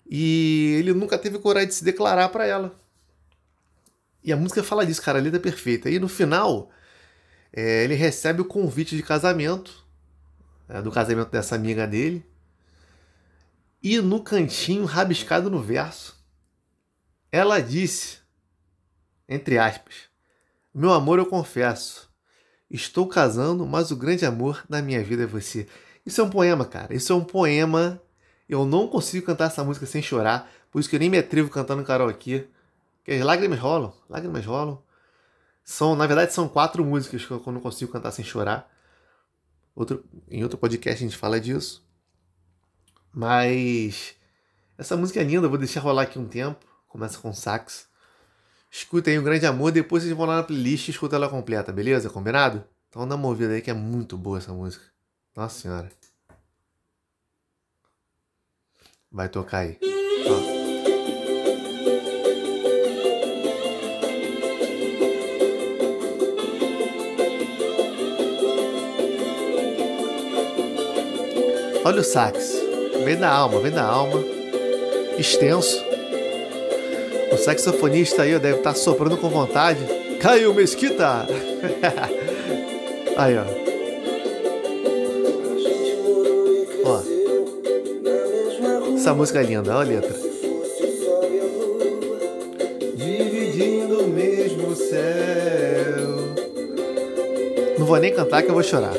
[0.10, 2.80] E ele nunca teve coragem de se declarar para ela.
[4.24, 5.90] E a música fala disso, cara, a letra é perfeita.
[5.90, 6.72] E no final,
[7.52, 9.86] é, ele recebe o convite de casamento,
[10.70, 12.26] é, do casamento dessa amiga dele.
[13.84, 16.16] E no cantinho, rabiscado no verso,
[17.32, 18.25] ela disse,
[19.28, 20.10] entre aspas,
[20.74, 22.10] meu amor, eu confesso,
[22.70, 25.68] estou casando, mas o grande amor da minha vida é você.
[26.06, 26.94] Isso é um poema, cara.
[26.94, 28.02] Isso é um poema.
[28.48, 31.50] Eu não consigo cantar essa música sem chorar, por isso que eu nem me atrevo
[31.50, 32.48] cantando karaokê.
[33.04, 34.82] Que as lágrimas rolam, lágrimas rolam.
[35.64, 38.72] São, na verdade, são quatro músicas que eu não consigo cantar sem chorar.
[39.76, 41.86] Outro, em outro podcast a gente fala disso.
[43.14, 44.16] Mas
[44.78, 46.66] essa música é linda, eu vou deixar rolar aqui um tempo.
[46.88, 47.88] Começa com sax.
[48.78, 51.72] Escuta aí um grande amor, depois vocês vão lá na playlist e escuta ela completa,
[51.72, 52.10] beleza?
[52.10, 52.62] Combinado?
[52.90, 54.84] Então dá uma ouvida aí que é muito boa essa música.
[55.34, 55.90] Nossa senhora.
[59.10, 59.80] Vai tocar aí.
[71.86, 72.56] Olha o sax.
[73.06, 74.20] Vem da alma, vem da alma.
[75.18, 75.85] Extenso.
[77.36, 79.86] O saxofonista aí deve estar tá soprando com vontade.
[80.22, 81.28] Caiu Mesquita!
[83.18, 83.44] aí, ó.
[86.86, 87.02] Ó.
[88.96, 90.16] Essa música é linda, olha a letra.
[92.96, 96.16] Dividindo o mesmo céu.
[97.78, 98.94] Não vou nem cantar que eu vou chorar.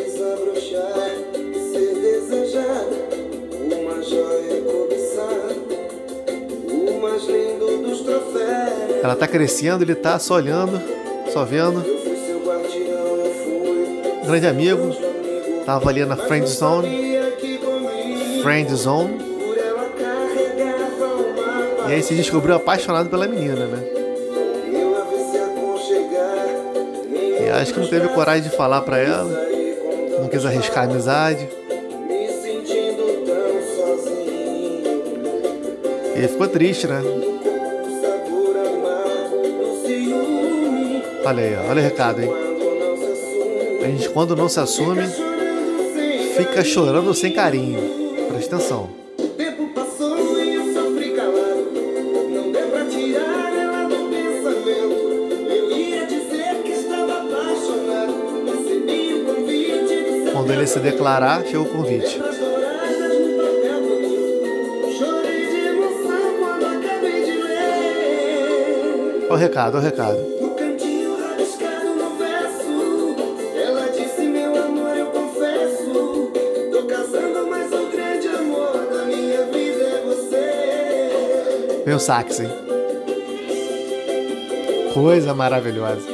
[9.06, 10.82] Ela tá crescendo, ele tá só olhando,
[11.32, 11.80] só vendo.
[14.26, 14.92] Grande amigo,
[15.64, 17.20] tava ali na friend zone.
[18.42, 19.16] Friend zone.
[21.88, 23.84] E aí se descobriu apaixonado pela menina, né?
[27.44, 29.40] E acho que não teve coragem de falar para ela.
[30.18, 31.48] Não quis arriscar a amizade.
[36.16, 37.00] Ele ficou triste, né?
[41.26, 42.30] Olha aí, olha o recado, hein?
[43.82, 45.02] A gente, quando não se assume,
[46.36, 47.80] fica chorando sem carinho.
[48.28, 48.88] Presta atenção.
[60.32, 62.22] Quando ele se declarar, chega o convite.
[69.28, 70.35] Olha o recado, olha o recado.
[81.94, 82.48] O sax, hein?
[84.92, 86.04] Coisa maravilhosa.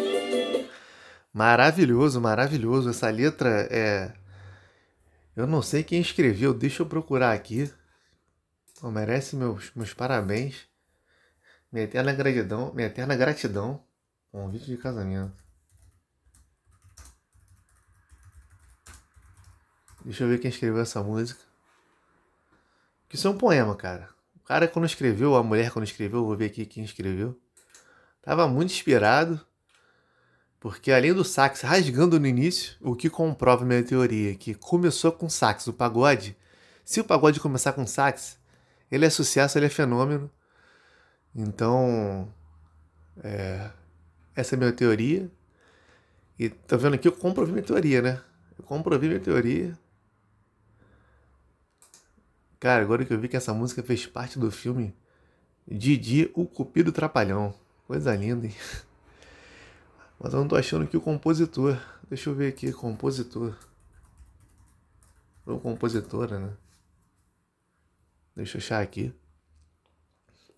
[1.33, 2.91] Maravilhoso, maravilhoso.
[2.91, 4.13] Essa letra é.
[5.35, 7.73] Eu não sei quem escreveu, deixa eu procurar aqui.
[8.83, 10.69] Pô, merece meus, meus parabéns.
[11.73, 13.83] Minha eterna gratidão, minha eterna gratidão.
[14.31, 15.43] Convite de casamento.
[20.05, 21.41] Deixa eu ver quem escreveu essa música.
[23.09, 26.47] Que isso é um poema, cara cara quando escreveu, a mulher quando escreveu, vou ver
[26.47, 27.39] aqui quem escreveu,
[28.19, 29.41] estava muito inspirado,
[30.61, 35.29] porque além do sax rasgando no início, o que comprova minha teoria, que começou com
[35.29, 36.37] sax, o pagode,
[36.85, 38.39] se o pagode começar com sax,
[38.91, 40.31] ele é sucesso, ele é fenômeno.
[41.35, 42.29] Então,
[43.23, 43.71] é,
[44.37, 45.31] essa é a minha teoria.
[46.39, 48.21] E tá vendo aqui, eu comprovei minha teoria, né?
[48.59, 49.79] Eu comprovei minha teoria.
[52.63, 54.95] Cara, agora que eu vi que essa música fez parte do filme
[55.67, 57.53] Didi, o Cupido Trapalhão.
[57.89, 58.55] Coisa linda, hein?
[60.17, 61.77] Mas eu não tô achando que o compositor.
[62.09, 63.59] Deixa eu ver aqui, compositor.
[65.45, 66.53] Ou compositora, né?
[68.37, 69.13] Deixa eu achar aqui.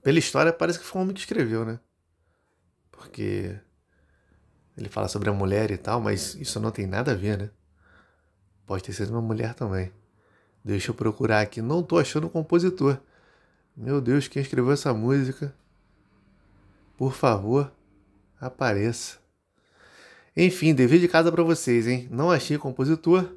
[0.03, 1.81] Pela história, parece que foi um homem que escreveu, né?
[2.93, 3.59] Porque
[4.77, 7.51] ele fala sobre a mulher e tal, mas isso não tem nada a ver, né?
[8.67, 9.91] Pode ter sido uma mulher também.
[10.65, 11.61] Deixa eu procurar aqui.
[11.61, 12.99] Não tô achando o compositor.
[13.77, 15.55] Meu Deus, quem escreveu essa música?
[16.97, 17.71] Por favor,
[18.41, 19.19] apareça.
[20.37, 22.09] Enfim, dever de casa para vocês, hein?
[22.11, 23.31] Não achei compositor.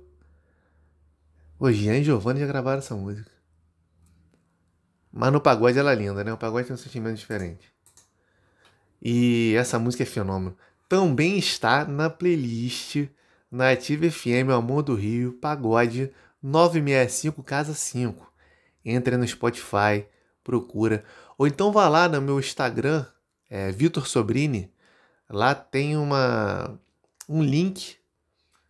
[1.60, 3.32] O Jean e Giovanni já gravaram essa música.
[5.12, 6.32] Mas no pagode ela é linda, né?
[6.32, 7.72] O pagode tem um sentimento diferente.
[9.02, 10.56] E essa música é fenômeno.
[10.88, 13.08] Também está na playlist
[13.52, 16.12] na Ativa FM, Amor do Rio, Pagode
[16.42, 18.34] 965 Casa 5.
[18.86, 20.06] Entre no Spotify,
[20.44, 21.04] procura.
[21.38, 23.06] Ou então vá lá no meu Instagram,
[23.50, 24.72] é, Vitor Sobrini.
[25.30, 26.80] Lá tem uma,
[27.28, 27.98] um link.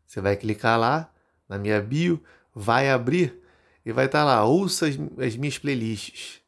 [0.06, 1.12] Você vai clicar lá
[1.48, 2.22] na minha bio,
[2.54, 3.42] vai abrir
[3.86, 6.42] e vai estar tá lá, ouça as, as, minhas playlists.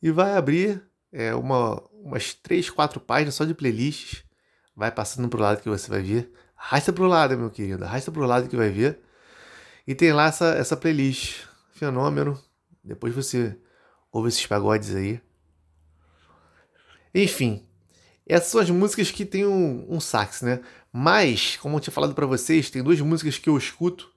[0.00, 4.24] E vai abrir é, uma, umas três, quatro páginas só de playlists.
[4.76, 6.30] Vai passando para o lado que você vai ver.
[6.56, 7.84] Arrasta para o lado, meu querido.
[7.84, 9.00] Arrasta para o lado que vai ver.
[9.88, 11.46] E tem lá essa, essa playlist.
[11.72, 12.38] Fenômeno.
[12.84, 13.56] Depois você
[14.12, 15.18] ouve esses pagodes aí.
[17.14, 17.66] Enfim,
[18.26, 20.60] essas são as músicas que tem um, um sax, né?
[20.92, 24.12] Mas, como eu tinha falado para vocês, tem duas músicas que eu escuto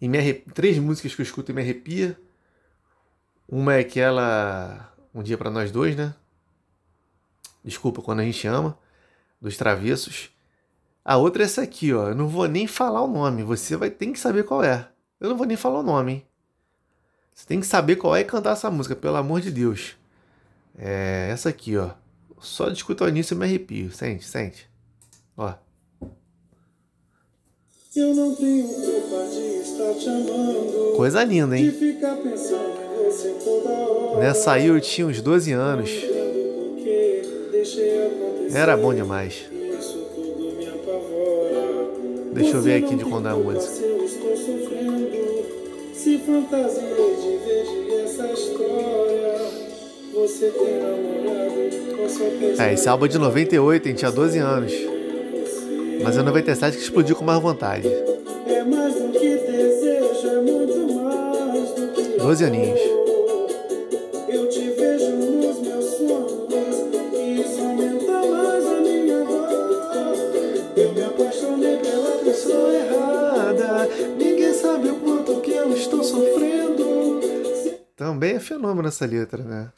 [0.00, 0.48] e me arrep...
[0.52, 2.16] três músicas que eu escuto e me arrepia.
[3.48, 6.14] Uma é aquela Um Dia para Nós Dois, né?
[7.64, 8.78] Desculpa, Quando a Gente Ama,
[9.40, 10.30] dos Travessos.
[11.04, 12.08] A outra é essa aqui, ó.
[12.08, 13.42] Eu não vou nem falar o nome.
[13.42, 14.88] Você vai ter que saber qual é.
[15.20, 16.26] Eu não vou nem falar o nome, hein?
[17.34, 19.96] Você tem que saber qual é e cantar essa música, pelo amor de Deus.
[20.78, 21.90] É essa aqui, ó.
[22.40, 23.92] Só de escutar o início eu me arrepio.
[23.92, 24.68] Sente, sente.
[25.36, 25.52] Ó.
[27.96, 30.94] Eu não tenho culpa de estar te amando.
[30.96, 31.72] Coisa linda, hein?
[34.18, 35.90] Nessa aí eu tinha uns 12 anos.
[38.52, 39.44] Era bom demais.
[42.34, 43.72] Deixa eu ver aqui de quando é a música.
[45.94, 49.38] se fantasiei de ver essa história.
[50.12, 54.72] Você tem namorado, É, esse álbum é de 98, a gente tinha 12 anos.
[56.02, 57.86] Mas é 97 que explodiu com mais vontade.
[57.86, 62.80] É mais do que desejo, é muito mais do que 12 aninhos.
[78.14, 79.72] Também é fenômeno essa letra, né?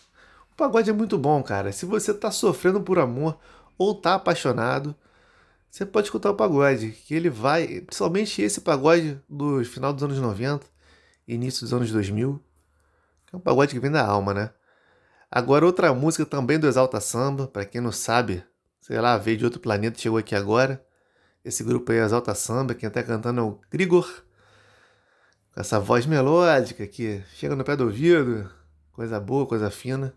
[0.52, 1.72] O pagode é muito bom, cara.
[1.72, 3.38] Se você tá sofrendo por amor
[3.78, 4.94] ou tá apaixonado,
[5.70, 10.18] você pode escutar o pagode, que ele vai, principalmente esse pagode do final dos anos
[10.18, 10.66] 90,
[11.26, 12.38] início dos anos 2000,
[13.24, 14.50] que é um pagode que vem da alma, né?
[15.30, 18.44] Agora outra música também do Exalta Samba, para quem não sabe,
[18.82, 20.84] sei lá, veio de outro planeta, chegou aqui agora.
[21.42, 24.25] Esse grupo aí, Exalta Samba, quem tá cantando é o Grigor,
[25.56, 28.50] com essa voz melódica que chega no pé do ouvido,
[28.92, 30.14] coisa boa, coisa fina.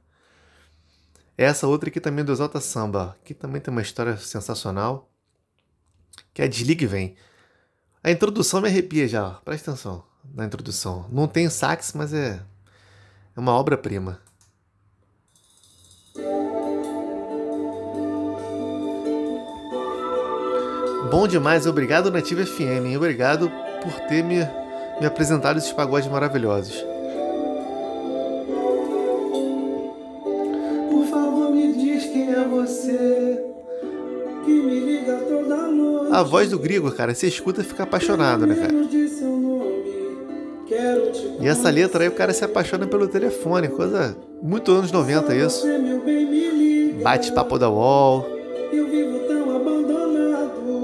[1.37, 5.09] Essa outra aqui também é do Exalta Samba, que também tem uma história sensacional,
[6.33, 7.15] que é Desligue Vem.
[8.03, 11.07] A introdução me arrepia já, presta atenção na introdução.
[11.09, 12.41] Não tem sax, mas é,
[13.33, 14.19] é uma obra-prima.
[21.09, 23.49] Bom demais, obrigado Nativa FM, obrigado
[23.81, 24.45] por ter me,
[24.99, 26.83] me apresentado esses pagodes maravilhosos.
[30.89, 33.43] Por favor, me diz quem é você.
[34.45, 36.13] Que me liga toda noite.
[36.13, 38.73] A voz do Grigor, cara, você escuta e fica apaixonado, né, cara?
[41.39, 45.61] E essa letra aí o cara se apaixona pelo telefone, coisa muito anos 90 isso.
[45.61, 47.03] Você, meu bem, me liga.
[47.03, 48.27] Bate papo da UOL.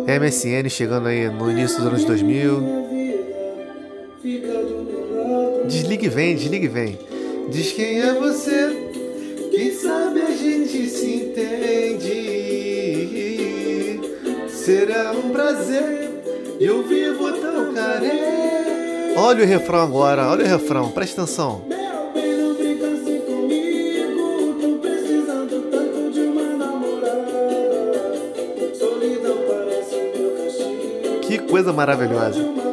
[0.08, 2.85] MSN chegando aí no início dos anos 2000.
[6.06, 7.00] Desliga e vem, desliga e vem.
[7.50, 8.92] Diz quem é você,
[9.52, 12.06] Quem sabe a gente se entende.
[14.48, 16.12] será um prazer.
[16.60, 19.16] Eu vivo tão carente.
[19.18, 21.64] Olha o refrão agora, olha o refrão, presta atenção.
[21.68, 22.36] Meu bem,
[32.46, 32.65] não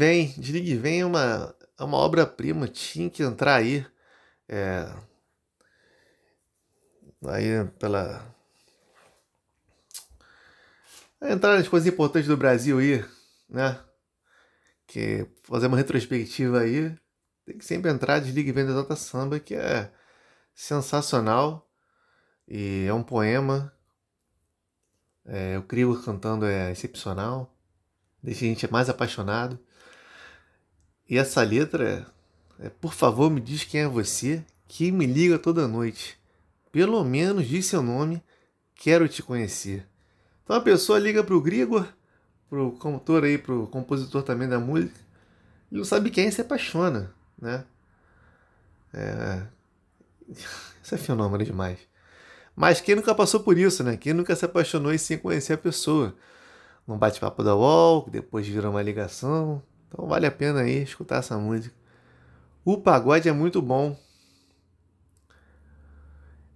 [0.00, 3.86] vem, desliga e vem é uma, é uma obra-prima, tinha que entrar aí.
[4.48, 4.90] É,
[7.26, 8.34] aí pela.
[11.20, 13.04] Entrar nas coisas importantes do Brasil aí,
[13.46, 13.78] né?
[14.86, 16.96] Que fazer uma retrospectiva aí.
[17.44, 19.92] Tem que sempre entrar, desliga e vem da Exalta Samba, que é
[20.54, 21.70] sensacional.
[22.48, 23.70] E é um poema.
[25.26, 27.54] É, o Crigo cantando é excepcional
[28.22, 29.58] deixa a gente mais apaixonado.
[31.10, 32.06] E essa letra
[32.62, 36.18] É, por favor, me diz quem é você que me liga toda noite.
[36.70, 38.22] Pelo menos diz seu nome,
[38.76, 39.86] quero te conhecer.
[40.44, 41.86] Então a pessoa liga pro Grigor,
[42.48, 44.94] pro cantor aí, pro compositor também da música,
[45.72, 47.64] e não sabe quem se apaixona, né?
[48.92, 49.46] É...
[50.82, 51.78] Isso é fenômeno demais.
[52.54, 53.96] Mas quem nunca passou por isso, né?
[53.96, 56.14] Quem nunca se apaixonou e sem conhecer a pessoa?
[56.86, 57.52] Num bate-papo da
[58.04, 59.62] que depois vira uma ligação.
[59.90, 61.74] Então vale a pena aí escutar essa música.
[62.64, 63.98] O pagode é muito bom.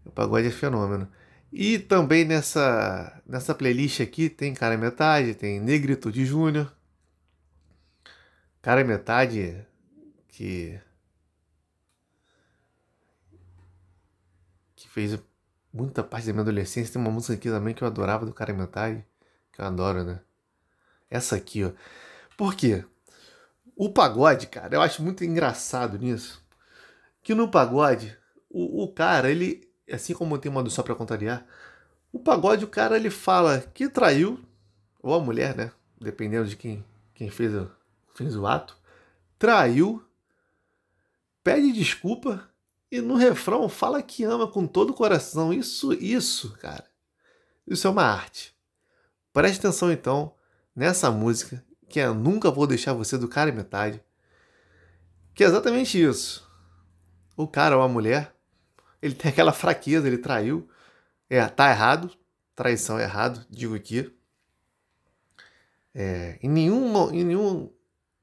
[0.05, 1.09] O pagode é fenômeno.
[1.53, 6.73] E também nessa, nessa playlist aqui tem Cara Metade, tem Negritude Júnior.
[8.63, 9.67] Cara Metade
[10.29, 10.81] que
[14.77, 15.19] que fez
[15.73, 16.93] muita parte da minha adolescência.
[16.93, 19.05] Tem uma música aqui também que eu adorava do Cara Metade,
[19.53, 20.21] que eu adoro, né?
[21.11, 21.73] Essa aqui, ó.
[22.37, 22.85] Por quê?
[23.77, 26.43] O pagode, cara, eu acho muito engraçado nisso.
[27.23, 28.17] Que no pagode,
[28.49, 31.45] o, o cara, ele, assim como tem uma do Só Pra Contrariar,
[32.13, 34.39] o pagode, o cara, ele fala que traiu,
[35.03, 35.73] ou a mulher, né?
[36.01, 37.69] Dependendo de quem, quem fez, o,
[38.15, 38.77] fez o ato,
[39.39, 40.05] traiu,
[41.43, 42.49] pede desculpa
[42.91, 45.53] e no refrão fala que ama com todo o coração.
[45.53, 46.87] Isso, isso, cara,
[47.67, 48.55] isso é uma arte.
[49.33, 50.33] Preste atenção então
[50.77, 51.65] nessa música
[51.95, 54.03] que é Nunca Vou Deixar Você do Cara e Metade,
[55.33, 56.45] que é exatamente isso.
[57.37, 58.35] O cara ou a mulher,
[59.01, 60.69] ele tem aquela fraqueza, ele traiu,
[61.31, 62.11] é, tá errado,
[62.53, 64.13] traição é errado, digo aqui.
[65.95, 67.73] É, em nenhum, em nenhum,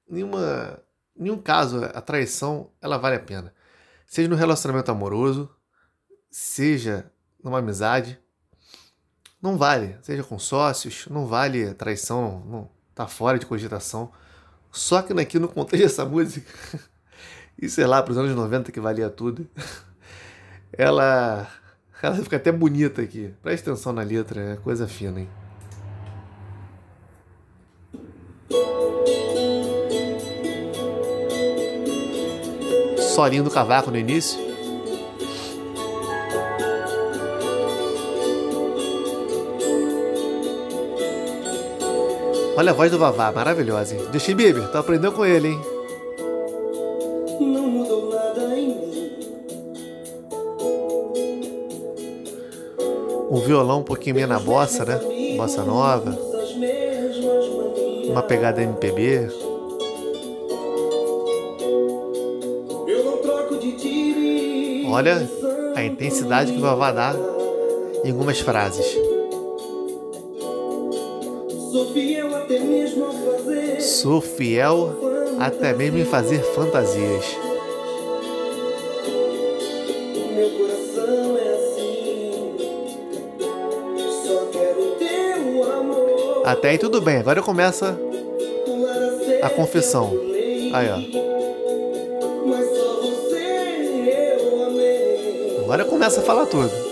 [0.05, 0.84] nenhuma,
[1.15, 3.53] nenhum caso a traição ela vale a pena.
[4.05, 5.49] Seja no relacionamento amoroso,
[6.30, 7.09] seja
[7.41, 8.19] numa amizade,
[9.41, 9.97] não vale.
[10.01, 14.12] Seja com sócios, não vale traição, não, tá fora de cogitação.
[14.72, 16.48] Só que aqui no contexto dessa música,
[17.62, 19.48] e sei lá, para os anos 90 que valia tudo,
[20.72, 21.48] ela,
[22.02, 23.34] ela fica até bonita aqui.
[23.42, 25.30] Preste atenção na letra, é coisa fina, hein?
[33.14, 34.51] Solinho do cavaco no início.
[42.56, 44.02] Olha a voz do Vavá, maravilhosa, hein?
[44.12, 45.62] Justin Bieber, tu aprendeu com ele, hein?
[47.39, 49.12] Não mudou nada em mim.
[53.30, 54.99] Um violão um pouquinho meio na bossa, né?
[55.38, 56.18] Bossa nova,
[58.10, 59.30] uma pegada MPB.
[64.89, 65.30] Olha
[65.74, 67.16] a intensidade que o Vavá dá
[68.04, 68.86] em algumas frases.
[73.80, 74.95] Sou fiel
[75.39, 77.26] até mesmo em fazer fantasias.
[80.16, 82.56] O meu coração é assim.
[84.26, 86.43] Só quero teu amor.
[86.45, 87.97] Até aí tudo bem, agora começa
[89.41, 90.14] a confissão.
[90.74, 91.22] Aí, ó.
[95.64, 96.91] Agora começa a falar tudo.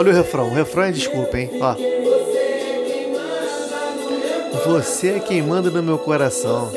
[0.00, 1.50] Olha o refrão, o refrão é desculpa, hein?
[1.60, 1.76] Ó.
[4.64, 6.72] você é quem manda no meu coração.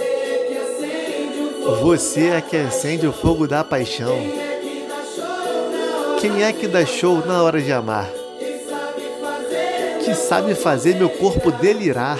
[1.81, 3.43] Você é que acende o fogo.
[3.43, 4.13] Que da paixão.
[6.19, 6.27] Que.
[6.27, 8.09] Quem é que dá show na hora de amar?
[10.03, 12.19] Que sabe fazer meu corpo delirar?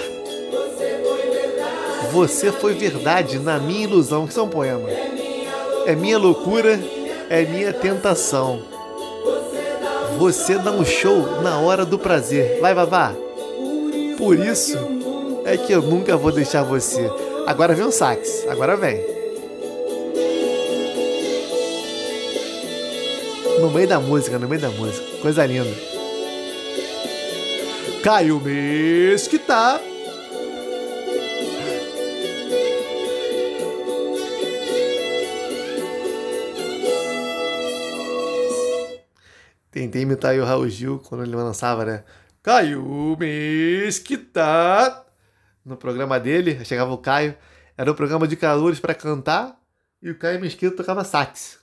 [2.12, 3.38] Você foi verdade.
[3.38, 4.24] Na minha ilusão.
[4.24, 4.88] Isso é um poema.
[5.84, 6.80] É minha loucura,
[7.28, 8.73] é minha tentação.
[10.18, 12.60] Você dá um show na hora do prazer.
[12.60, 13.14] Vai, Vavá.
[14.16, 14.78] Por isso
[15.44, 17.10] é que eu nunca vou deixar você.
[17.46, 18.46] Agora vem o sax.
[18.48, 19.04] Agora vem.
[23.60, 25.04] No meio da música, no meio da música.
[25.20, 25.70] Coisa linda.
[28.02, 29.93] Caio Mesquita.
[40.14, 42.04] Imitar aí o Raul Gil quando ele lançava, né?
[42.42, 45.04] Caio Mesquita.
[45.64, 47.36] No programa dele, chegava o Caio.
[47.76, 49.58] Era um programa de calores para cantar
[50.00, 51.58] e o Caio Mesquita tocava sax.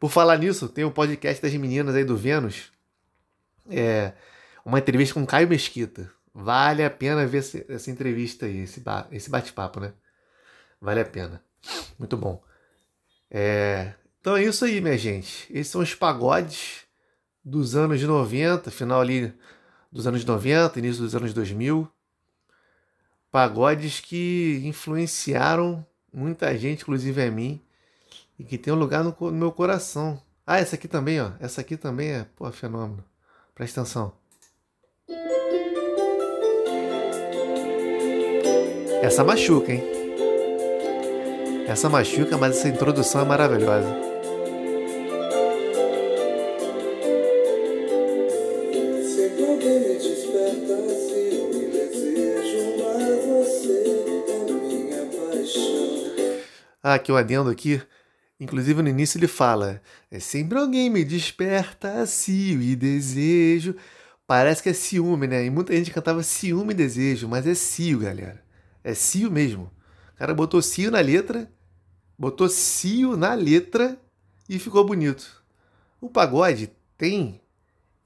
[0.00, 2.72] Por falar nisso, tem um podcast das meninas aí do Vênus.
[3.68, 4.12] É
[4.64, 6.10] uma entrevista com o Caio Mesquita.
[6.34, 9.92] Vale a pena ver essa entrevista aí, esse, esse bate-papo, né?
[10.80, 11.42] Vale a pena.
[11.98, 12.42] Muito bom.
[13.30, 15.46] É, Então é isso aí, minha gente.
[15.52, 16.81] Esses são os pagodes
[17.44, 19.32] dos anos 90, final ali
[19.90, 21.88] dos anos 90, início dos anos 2000.
[23.30, 27.60] Pagodes que influenciaram muita gente, inclusive a mim,
[28.38, 30.20] e que tem um lugar no, no meu coração.
[30.46, 31.32] Ah, essa aqui também, ó.
[31.40, 33.04] Essa aqui também é, pô, fenômeno.
[33.54, 34.12] Presta atenção.
[39.02, 39.82] Essa machuca, hein?
[41.66, 44.11] Essa machuca, mas essa introdução é maravilhosa.
[56.94, 57.80] Ah, que eu adendo aqui.
[58.38, 59.80] Inclusive no início ele fala:
[60.10, 63.76] É sempre alguém me desperta cio e desejo.
[64.26, 65.44] Parece que é ciúme, né?
[65.44, 68.42] E muita gente cantava ciúme e desejo, mas é cio, galera.
[68.82, 69.70] É cio mesmo.
[70.14, 71.50] O cara botou cio na letra,
[72.18, 73.98] botou cio na letra
[74.48, 75.42] e ficou bonito.
[76.00, 77.40] O pagode tem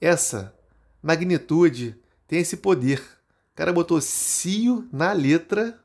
[0.01, 0.55] essa
[1.03, 3.01] magnitude, tem esse poder.
[3.53, 5.78] O cara botou cio na letra.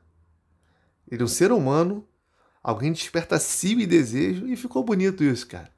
[1.10, 2.06] Ele é um ser humano.
[2.62, 5.70] Alguém desperta cio e desejo e ficou bonito isso, cara.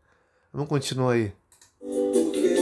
[0.53, 1.33] Vamos continuar aí.
[1.81, 2.55] Porque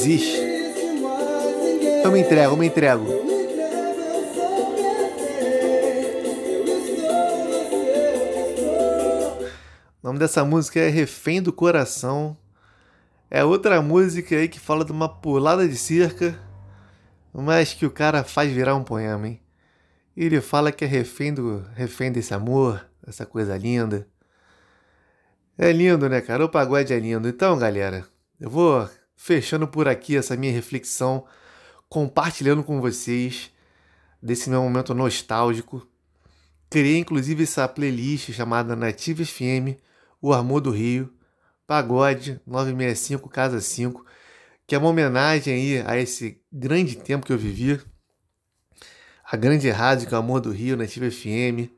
[0.00, 0.40] existe.
[2.02, 3.04] Eu me entrego, eu me entrego.
[10.02, 12.36] O nome dessa música é Refém do Coração.
[13.30, 16.36] É outra música aí que fala de uma pulada de cerca,
[17.32, 19.40] mas que o cara faz virar um poema, hein?
[20.16, 24.08] Ele fala que é refém, do, refém desse amor, essa coisa linda.
[25.56, 26.44] É lindo, né, cara?
[26.44, 27.28] O pagode é lindo.
[27.28, 28.04] Então, galera,
[28.40, 28.88] eu vou
[29.22, 31.26] fechando por aqui essa minha reflexão,
[31.90, 33.50] compartilhando com vocês
[34.20, 35.86] desse meu momento nostálgico.
[36.70, 39.76] Criei inclusive essa playlist chamada Nativa FM,
[40.22, 41.12] O Amor do Rio,
[41.66, 44.06] Pagode 965 Casa 5,
[44.66, 47.78] que é uma homenagem aí a esse grande tempo que eu vivi,
[49.22, 51.68] a grande rádio que é o Amor do Rio, Nativa FM,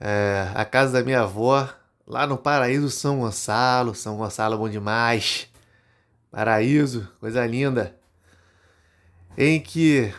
[0.00, 1.68] é, a casa da minha avó,
[2.06, 5.50] lá no Paraíso São Gonçalo, São Gonçalo é bom demais,
[6.36, 7.98] Paraíso, coisa linda,
[9.38, 10.12] em que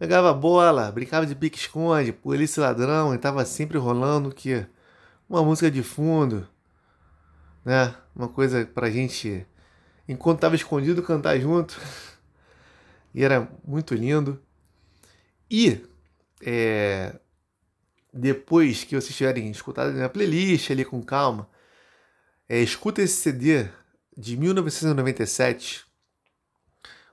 [0.00, 4.66] Jogava bola, brincava de pique-esconde, polícia ladrão, e tava sempre rolando que
[5.28, 6.48] uma música de fundo,
[7.62, 7.94] né?
[8.16, 9.46] Uma coisa pra gente,
[10.08, 11.78] enquanto tava escondido, cantar junto.
[13.14, 14.40] E era muito lindo.
[15.50, 15.86] E
[16.42, 17.14] é,
[18.10, 21.46] depois que vocês tiverem escutado a minha playlist ali com calma,
[22.48, 23.68] é, escuta esse CD
[24.16, 25.84] de 1997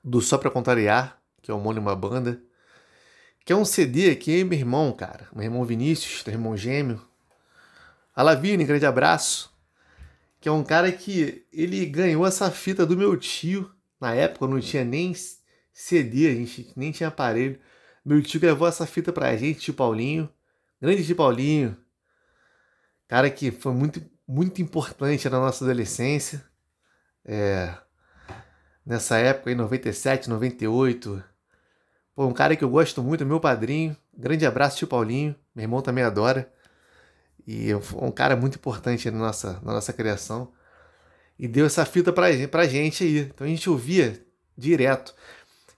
[0.03, 2.41] do Só Pra Contrariar, que é homônima banda
[3.49, 7.01] que é um CD que eu meu irmão, cara, meu irmão Vinícius, teu irmão gêmeo,
[8.15, 9.51] Alavine, grande abraço,
[10.39, 14.59] que é um cara que ele ganhou essa fita do meu tio, na época não
[14.59, 15.15] tinha nem
[15.73, 17.59] CD, a gente nem tinha aparelho,
[18.05, 20.29] meu tio gravou essa fita pra gente, tio Paulinho,
[20.79, 21.75] grande tio Paulinho,
[23.07, 26.45] cara que foi muito, muito importante na nossa adolescência,
[27.25, 27.73] é,
[28.85, 31.23] nessa época, em 97, 98,
[32.19, 33.95] Pô, um cara que eu gosto muito, meu padrinho.
[34.13, 35.33] Grande abraço, tio Paulinho.
[35.55, 36.51] Meu irmão também adora.
[37.47, 40.51] E um cara muito importante na nossa, na nossa criação.
[41.39, 43.19] E deu essa fita pra, pra gente aí.
[43.19, 44.21] Então a gente ouvia
[44.57, 45.15] direto.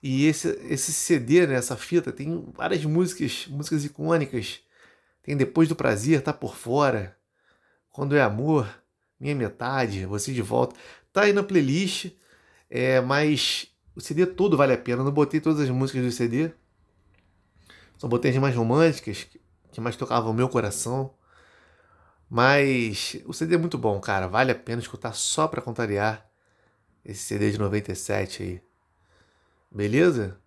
[0.02, 4.62] E esse, esse CD, né, essa fita, tem várias músicas, músicas icônicas.
[5.22, 7.16] Tem Depois do Prazer, Tá Por Fora.
[7.92, 8.68] Quando é Amor,
[9.20, 10.76] Minha Metade, Você de Volta.
[11.14, 12.12] Tá aí na playlist.
[12.70, 15.02] É, mas o CD todo vale a pena.
[15.02, 16.52] Eu não botei todas as músicas do CD.
[17.98, 19.28] Só botei as mais românticas,
[19.72, 21.14] que mais tocavam o meu coração.
[22.30, 24.28] Mas o CD é muito bom, cara.
[24.28, 26.26] Vale a pena escutar só pra contrariar
[27.04, 28.62] esse CD de 97 aí.
[29.70, 30.40] Beleza?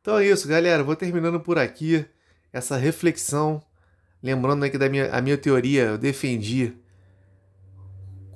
[0.00, 0.84] Então é isso, galera.
[0.84, 2.06] Vou terminando por aqui
[2.52, 3.62] essa reflexão.
[4.22, 6.74] Lembrando que da minha, a minha teoria eu defendi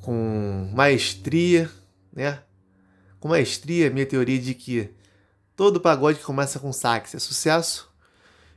[0.05, 1.71] com maestria,
[2.13, 2.43] né?
[3.19, 4.91] Com maestria, minha teoria de que
[5.57, 7.91] todo pagode que começa com sax é sucesso.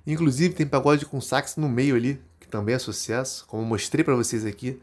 [0.06, 4.16] Inclusive tem pagode com sax no meio ali, que também é sucesso, como mostrei para
[4.16, 4.82] vocês aqui.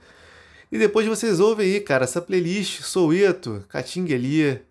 [0.73, 4.65] E depois vocês ouvem aí, cara, essa playlist Soueto, Catinguelia,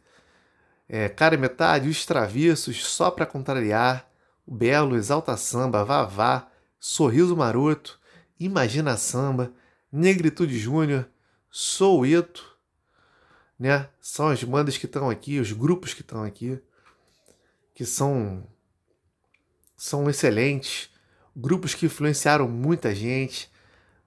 [0.90, 4.10] é, Cara Metade, Os Travessos, Só Pra Contrariar,
[4.48, 6.48] O Belo, Exalta Samba, Vavá,
[6.80, 8.00] Sorriso Maroto,
[8.40, 9.54] Imagina Samba,
[9.92, 11.08] Negritude Júnior,
[11.56, 12.58] Soueto,
[13.60, 13.88] né?
[14.02, 16.60] São as bandas que estão aqui, os grupos que estão aqui,
[17.76, 18.44] que são
[19.78, 20.90] são excelentes,
[21.36, 23.52] grupos que influenciaram muita gente.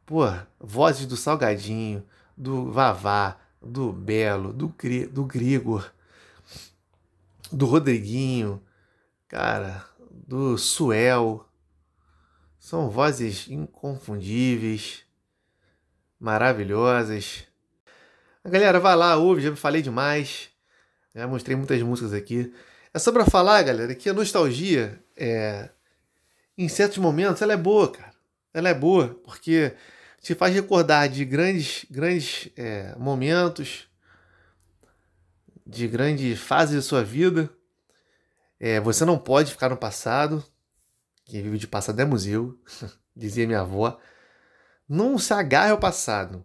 [0.05, 0.25] Pô,
[0.59, 2.05] vozes do Salgadinho,
[2.37, 4.75] do Vavá, do Belo, do,
[5.13, 5.93] do Grigor,
[7.53, 8.61] do Rodriguinho,
[9.29, 11.49] cara, do Suel.
[12.59, 15.07] São vozes inconfundíveis,
[16.19, 17.45] maravilhosas.
[18.45, 20.49] A galera, vai lá, ouve, já me falei demais.
[21.15, 22.53] Já mostrei muitas músicas aqui.
[22.93, 25.71] É só pra falar, galera, que a nostalgia, é,
[26.57, 28.13] em certos momentos, ela é boa, cara.
[28.53, 29.75] Ela é boa, porque
[30.21, 33.89] te faz recordar de grandes, grandes é, momentos,
[35.67, 37.51] de grandes fases da sua vida.
[38.59, 40.45] É, você não pode ficar no passado.
[41.25, 42.59] Quem vive de passado é museu,
[43.15, 43.99] dizia minha avó.
[44.89, 46.45] Não se agarre ao passado,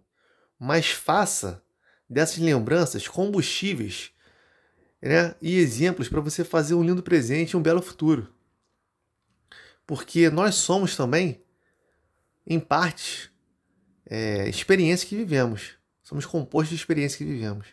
[0.60, 1.64] mas faça
[2.10, 4.12] dessas lembranças combustíveis
[5.02, 5.36] né?
[5.42, 8.34] e exemplos para você fazer um lindo presente e um belo futuro.
[9.86, 11.44] Porque nós somos também,
[12.46, 13.32] em parte,
[14.06, 15.76] é, experiências que vivemos.
[16.04, 17.68] Somos compostos de experiências que vivemos.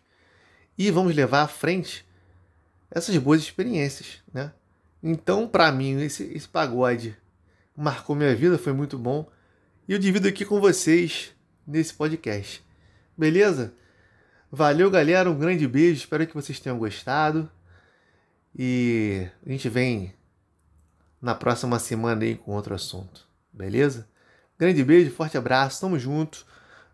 [0.76, 2.06] E vamos levar à frente
[2.90, 4.22] essas boas experiências.
[4.32, 4.52] Né?
[5.02, 7.16] Então, para mim, esse, esse pagode
[7.76, 9.28] marcou minha vida, foi muito bom.
[9.88, 11.32] E eu divido aqui com vocês
[11.66, 12.62] nesse podcast.
[13.16, 13.72] Beleza?
[14.52, 15.30] Valeu, galera.
[15.30, 16.00] Um grande beijo.
[16.00, 17.50] Espero que vocês tenham gostado.
[18.54, 20.12] E a gente vem
[21.22, 23.26] na próxima semana aí com outro assunto.
[23.50, 24.06] Beleza?
[24.58, 25.80] Grande beijo, forte abraço.
[25.80, 26.44] Tamo junto.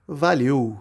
[0.07, 0.81] Valeu!